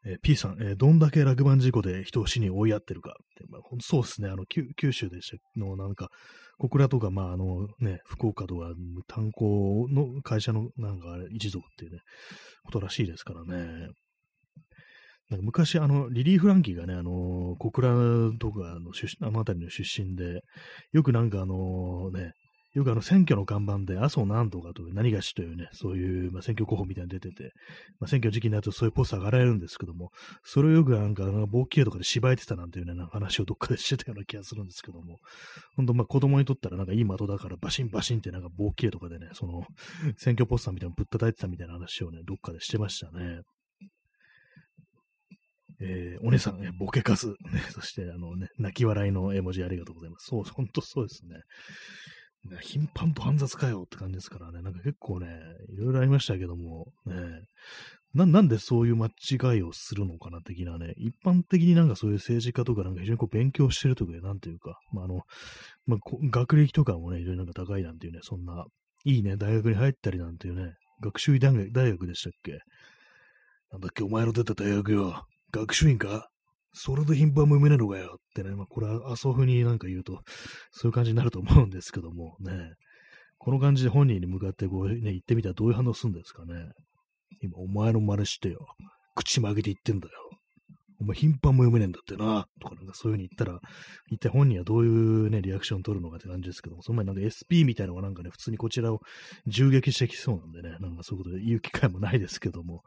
[0.04, 6.08] えー、P さん、えー、どんだけ落盤事故で人を死に追いやってるかって、まあ、そうですね、あの九州でしたの、なんか、
[6.58, 8.72] 小倉とか、まあ、あのね、福岡とか、
[9.06, 12.00] 炭鉱の会社のなんか一族っていうね、
[12.64, 13.88] ことらしいですからね。
[15.32, 17.88] なんか昔、あの、リリー・フランキーがね、あの、小倉
[18.38, 20.42] とかの出身あの辺りの出身で、
[20.92, 22.32] よくなんかあのね、
[22.74, 27.52] よくあの選挙の看板で、麻生なんとかと何がしというね、そういう、まあ、選挙候補みたいに出てて、
[27.98, 30.10] まあ、選挙時期になるとそういうポスターがられるんですけども、
[30.42, 35.18] それをよくなんか、冒険とかで芝居てたなんていうね、な話をどっかでしてたような気がするんですけども、
[35.76, 39.64] 本当まあ子供にとったらなんかいい的だからバシンバシンってなんか冒険とかでね、その
[40.18, 43.40] 選挙ポスターみたいなのぶったたいてたみたいな話をね、どっかでしてましたね。
[45.82, 47.34] えー、お姉さん、ね、ボケカス、ね、
[47.70, 50.26] そして、あのね、泣き笑いの絵文字ありがとうございます。
[50.28, 51.40] そう、ほんとそうですね。
[52.60, 55.28] 頻繁と煩雑かよって感じですからね、なんか結構ね、
[55.72, 57.14] いろいろありましたけども、ね、
[58.14, 65.20] ななんでそういう間違いをするのかな的なね、一般的になんかそういう政治家とかなんか非常にこう勉強してるとか、なんていうか、まあ、あの、
[65.86, 65.98] まあ、
[66.30, 68.66] 学歴とかもね、非常になんか高いなんていうね、そんな
[69.04, 72.58] いいね、大学に入ったりなんていうね、学習大学でしたっけ？
[73.70, 75.24] なんだっけ、お前の出た大学よ。
[75.52, 76.28] 学習院か？
[76.74, 80.22] それで頻繁も読めねえのかよってね、まあ、これは麻生風になんか言うと、
[80.70, 82.72] そういう感じになると思うんですけどもね、
[83.36, 86.54] この感じで本人に向かってこうね、言ってみたらどういう反応するんですかね。
[87.42, 88.66] 今、お前の真似してよ。
[89.14, 90.14] 口曲げて言ってんだよ。
[91.00, 92.46] お前頻繁も読めねえんだってな。
[92.60, 93.60] とかなんかそういう風に言ったら、
[94.10, 99.00] 一体本人はどういうね、リアクション取るのかって感じですけども、その前なんか SP みたいなのがなんかね、普通にこちらを
[99.46, 102.84] 銃撃してきそうなんでね、なんかそういうこと言う機会もないですけども、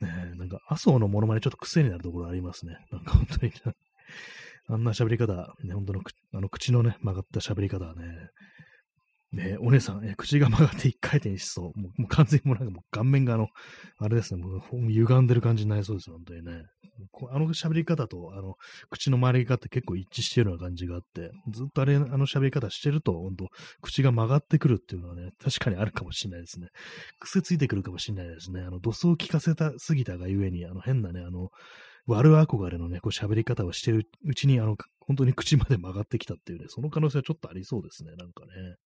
[0.00, 2.78] ね、なんか麻生のモノマネちょっと癖になるところありますね。
[2.90, 3.52] なんか本当に、
[4.68, 6.00] あんな喋り方、ね、本当の
[6.32, 8.30] あの口のね、曲がった喋り方はね、
[9.34, 11.78] ねお姉さん、え口が曲がって一回転しそう。
[11.78, 13.48] もうもう完全にもうなんかもう顔面があの、
[13.98, 16.64] あれですね、もう歪んでる感じになりそうです、本当にね。
[17.30, 18.54] あの喋り方と、あの、
[18.88, 23.48] 口の周り方って結構一致してるような感じがあって、ずっとあれ、あの喋り方してると、本当
[23.82, 26.68] 口が曲がってくるっていうのはね、確かにあるかもしれないですね。
[27.18, 28.62] 癖ついてくるかもしれないですね。
[28.62, 31.50] あの、土葬を聞かせたすぎたがゆえに、あの、変なね、あの、
[32.06, 38.76] 悪憧れのね、こう喋り方をしてるうちに、あの、本当に口まで曲がってきたっていうね、その可能性はちょっとありそうですね、なんかね。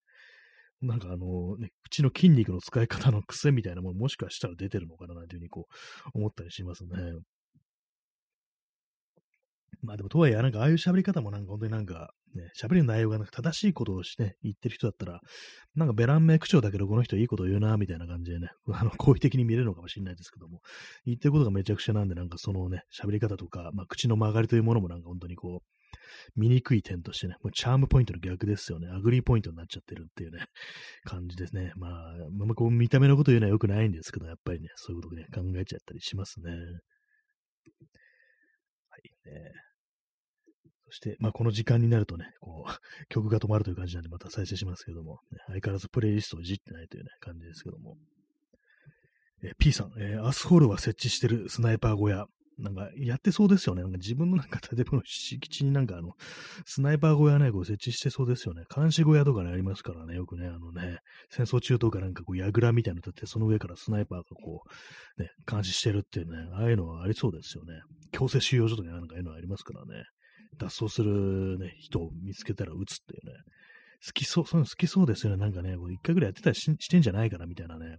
[0.81, 5.66] なんかあの、ね、口の筋肉の使い方の癖みたいなものもしかしたら出てるのかななんていうふうにこ
[6.14, 6.91] う思ったりしますね。
[9.83, 15.20] まあでもとはいえ、なんかああいう喋り方もなんか本当になんかね、喋りの内容がなんか正しいことをして、言ってる人だったら、
[15.74, 20.61] なんかベランメ口調だけどこの人いいこと言うな、みたいな感じでね、あの、好意的に見れるのかもしれないですけども、
[21.05, 25.78] 言ってることがめちゃくちゃなんで、なんかそのね、喋り方とか、まあ口の曲がりというものもなんか本当にこう、
[26.37, 28.89] 醜い点としてね、もうチャームポイントの逆ですよね。
[28.89, 30.47] ugly point になっちゃってるっていうね、
[31.05, 31.73] 感じですね。
[31.77, 31.91] まあ、
[32.31, 36.51] まあ、こう見た目のこと言うのは良くないんですけど、やっぱりね、そういうことで、ね、考えちゃったりしますね。
[36.51, 36.61] はい、
[39.31, 39.53] ね。
[40.91, 42.71] そして、まあ、この時間になるとね、こう、
[43.09, 47.99] 曲が止まるという感じなんで、また再生しますけども、ね、相変わらずプレイリストをいじってないというね、感じですけども。
[49.43, 52.27] え、P さん、えー、 asshole は設置してるスナイパー小屋、
[52.59, 53.83] なんか、やってそうですよね。
[53.83, 56.15] なんか自分のなんか 建物敷地になんかあの、
[56.67, 58.65] スナイパー小屋ね、こう設置してそうですよね。
[58.75, 60.99] 監視小屋とかね、ありますからね、よくね、あのね、
[61.31, 64.63] 戦争中とかなんかこう、櫓みたいなの立って、その上からスナイパーがこ
[65.19, 67.81] う、ね、監視してるっていうね、ああいうのはありそうですよね。
[68.13, 70.05] 強制収容所とかなんかああいうのありますからね。
[70.57, 73.33] 脱走するね、人を見つけたら撃つっていうね。
[74.05, 75.39] 好きそう、そういうの好きそうですよね。
[75.39, 77.99] なんかね、一回ぐらいやってたりしてんじゃないかな、みたいなね。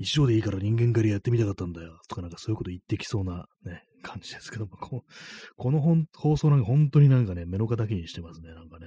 [0.00, 2.00] 一生でいいから人間狩りやってみたかったんだよ。
[2.08, 5.04] とかなんかそういうこと言ってきそうなね、感じですけども、こ
[5.58, 5.80] この
[6.16, 8.86] 放送なんか本当になんかね、目の敵にしてますね、なんかね。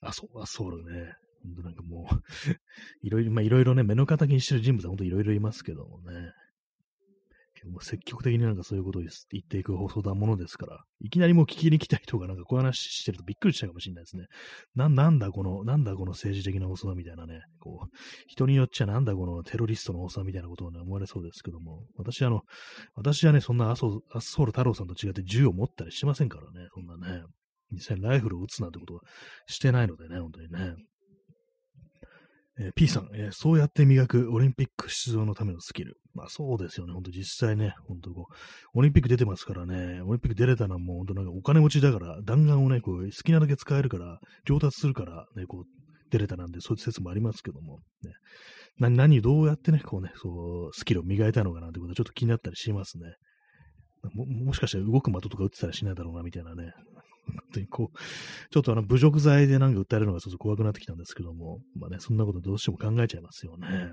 [0.00, 1.14] あ、そう、あ、そうだね。
[1.44, 2.22] 本当なんかもう
[3.06, 6.32] いろいろ、まあいろいろね、目の敵にしてる人物は本当いろいろいますけどもね。
[7.70, 14.26] もう積極的になんかそういうことを言っていく放送だものですから、いきなりもう聞きに来た人がなんかこういう話してるとびっくりしたかもしれないですね。
[14.74, 17.88] な、なんだこの、なんだこの政治的な放送だみたいなね、こう、
[18.26, 22.42] 人によっちゃなんだこのテロリストの放送みたいなことをね、思われそうですけども、私あの、
[22.94, 27.22] 私はね、そんなアソアッソール太郎さんと違って銃を持ったりしてませんからね、そんなね、
[27.72, 29.00] 実際にライフルを撃つなんてことは
[29.46, 30.74] してないのでね、本当にね。
[32.58, 35.98] えー、P さん、えー、そうやって磨くオリンピック出場のためのスキル。
[36.14, 36.94] まあそうですよね。
[36.94, 45.64] ほんと実際ね、ほんとこう、オリンピック出てますからね、オリンピック出れたのはもうほんとなんかお金持ちだから、弾丸をね、こう、好きなだけ使えるから、上達するから、ね、こう、
[46.10, 48.12] 出れたなんで、そういう説もありますけども、ね。
[48.78, 53.14] 何、何、どうやってね、こうね、そう、スキルを磨いたのかなってことはちょっと気になったりしますね。
[54.14, 56.72] ももしかしたら動く的とか打ってたらしないだろうな、みたいなね。
[57.26, 57.98] 本当にこう、
[58.50, 63.92] ちょっとあの侮辱罪でなんか訴えるのがちょっと怖くなってきたんですけども、まあね、そんなことどうしても考えちゃいますよね。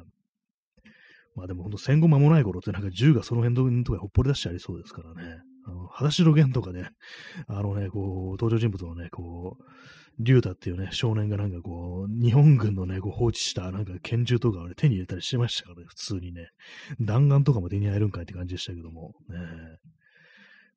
[1.36, 5.40] まあでも本当戦後間もない頃ってなんか銃がその辺とかほっぽり出してありそうですからね。
[5.66, 6.86] あの、裸足の弦とかで、
[7.48, 9.64] あのね、こう、登場人物のね、こう、
[10.20, 16.50] 竜太っていうね、少年がなんかこう、日本軍のね、こう放置したなんか拳銃とかを、ね、手に入れたりしてましたからね、普通にね。
[17.00, 19.38] 弾丸とかも手に入るんかいって感じでしたけども、ね。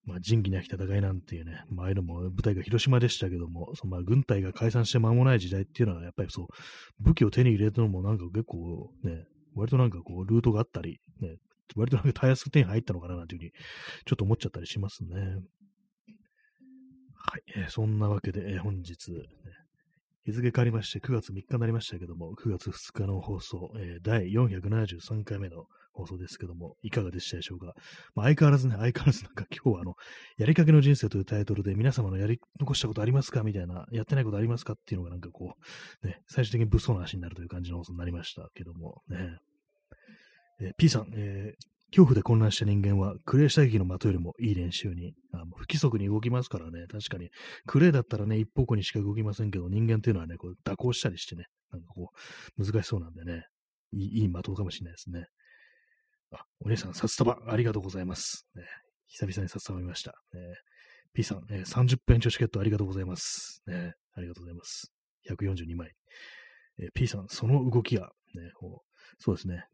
[0.07, 6.47] まあ、仁義なき戦いなんていうね、まあ、あいうのも舞台が広島でしたけども、そのまあ軍隊が解散して間もない時代っていうのは、やっぱりそう、
[7.01, 9.27] 武器を手に入れたのもなんか結構ね、
[9.57, 11.37] 割となんかこう、ルートがあったり、ね、
[11.75, 13.51] 割となんかたやすく手に入ったのかななんていうふうに、
[14.05, 15.17] ちょっと思っちゃったりしますね。
[17.15, 19.23] はい、えー、そんなわけで、えー、本日、ね、
[20.25, 25.67] 日付変わりまして、9月3日になりましたけども、9月2日の放送、えー、第473回目の
[25.97, 27.75] 放送ですけども、いかがでしたでしょうか？
[28.15, 29.95] まあ、相変わらずね、相変わらずなんか今日はあの、
[30.37, 33.43] やりかけの人生というタイトルで皆様のやり残したことありますか？
[33.43, 34.75] みたいな、やってないことありますか？
[34.75, 35.55] っていうのがなんかこ
[36.03, 39.39] う、ね、最終的に物騒な話になるという感じの放送になりましたけども、ね。
[40.61, 47.31] えー、P さん、えー、恐怖で混乱した人間は、クレー射撃の的よりもいい練習に、あ不規則に動きますからね、確かに。
[47.67, 52.11] クレーだったらね、一方向にしか動きませんけど、人間っていうのはね、こう蛇行したりしてね、なんかこ
[52.59, 53.45] う、難しそうなんでね、
[53.93, 55.27] いいいい的かもしれないですね。
[56.33, 58.47] あ、お姉さん、札束ありがとうございます。
[58.55, 58.65] ね、
[59.07, 60.13] 久々に札束見ました。
[60.33, 60.41] ね、
[61.13, 63.63] P さん、え、30分延長チケットありがとうございます。
[63.67, 64.93] ね、ありがとうございます。
[65.29, 65.93] 142枚。
[66.79, 69.65] え、P さん、その動きや、ね、こうそうですね、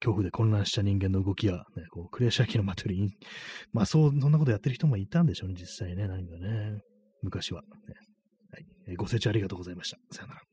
[0.00, 3.10] 恐怖で混乱した人間の動きや、ね、こうクレーシャー機のマトリン、
[3.72, 6.80] まあそう、そんなことやってる人もいたんでしょうね、実際ね、何かね、
[7.22, 7.68] 昔は、ね。
[8.52, 9.98] はい、え、ご清聴ありがとうございました。
[10.10, 10.49] さよなら。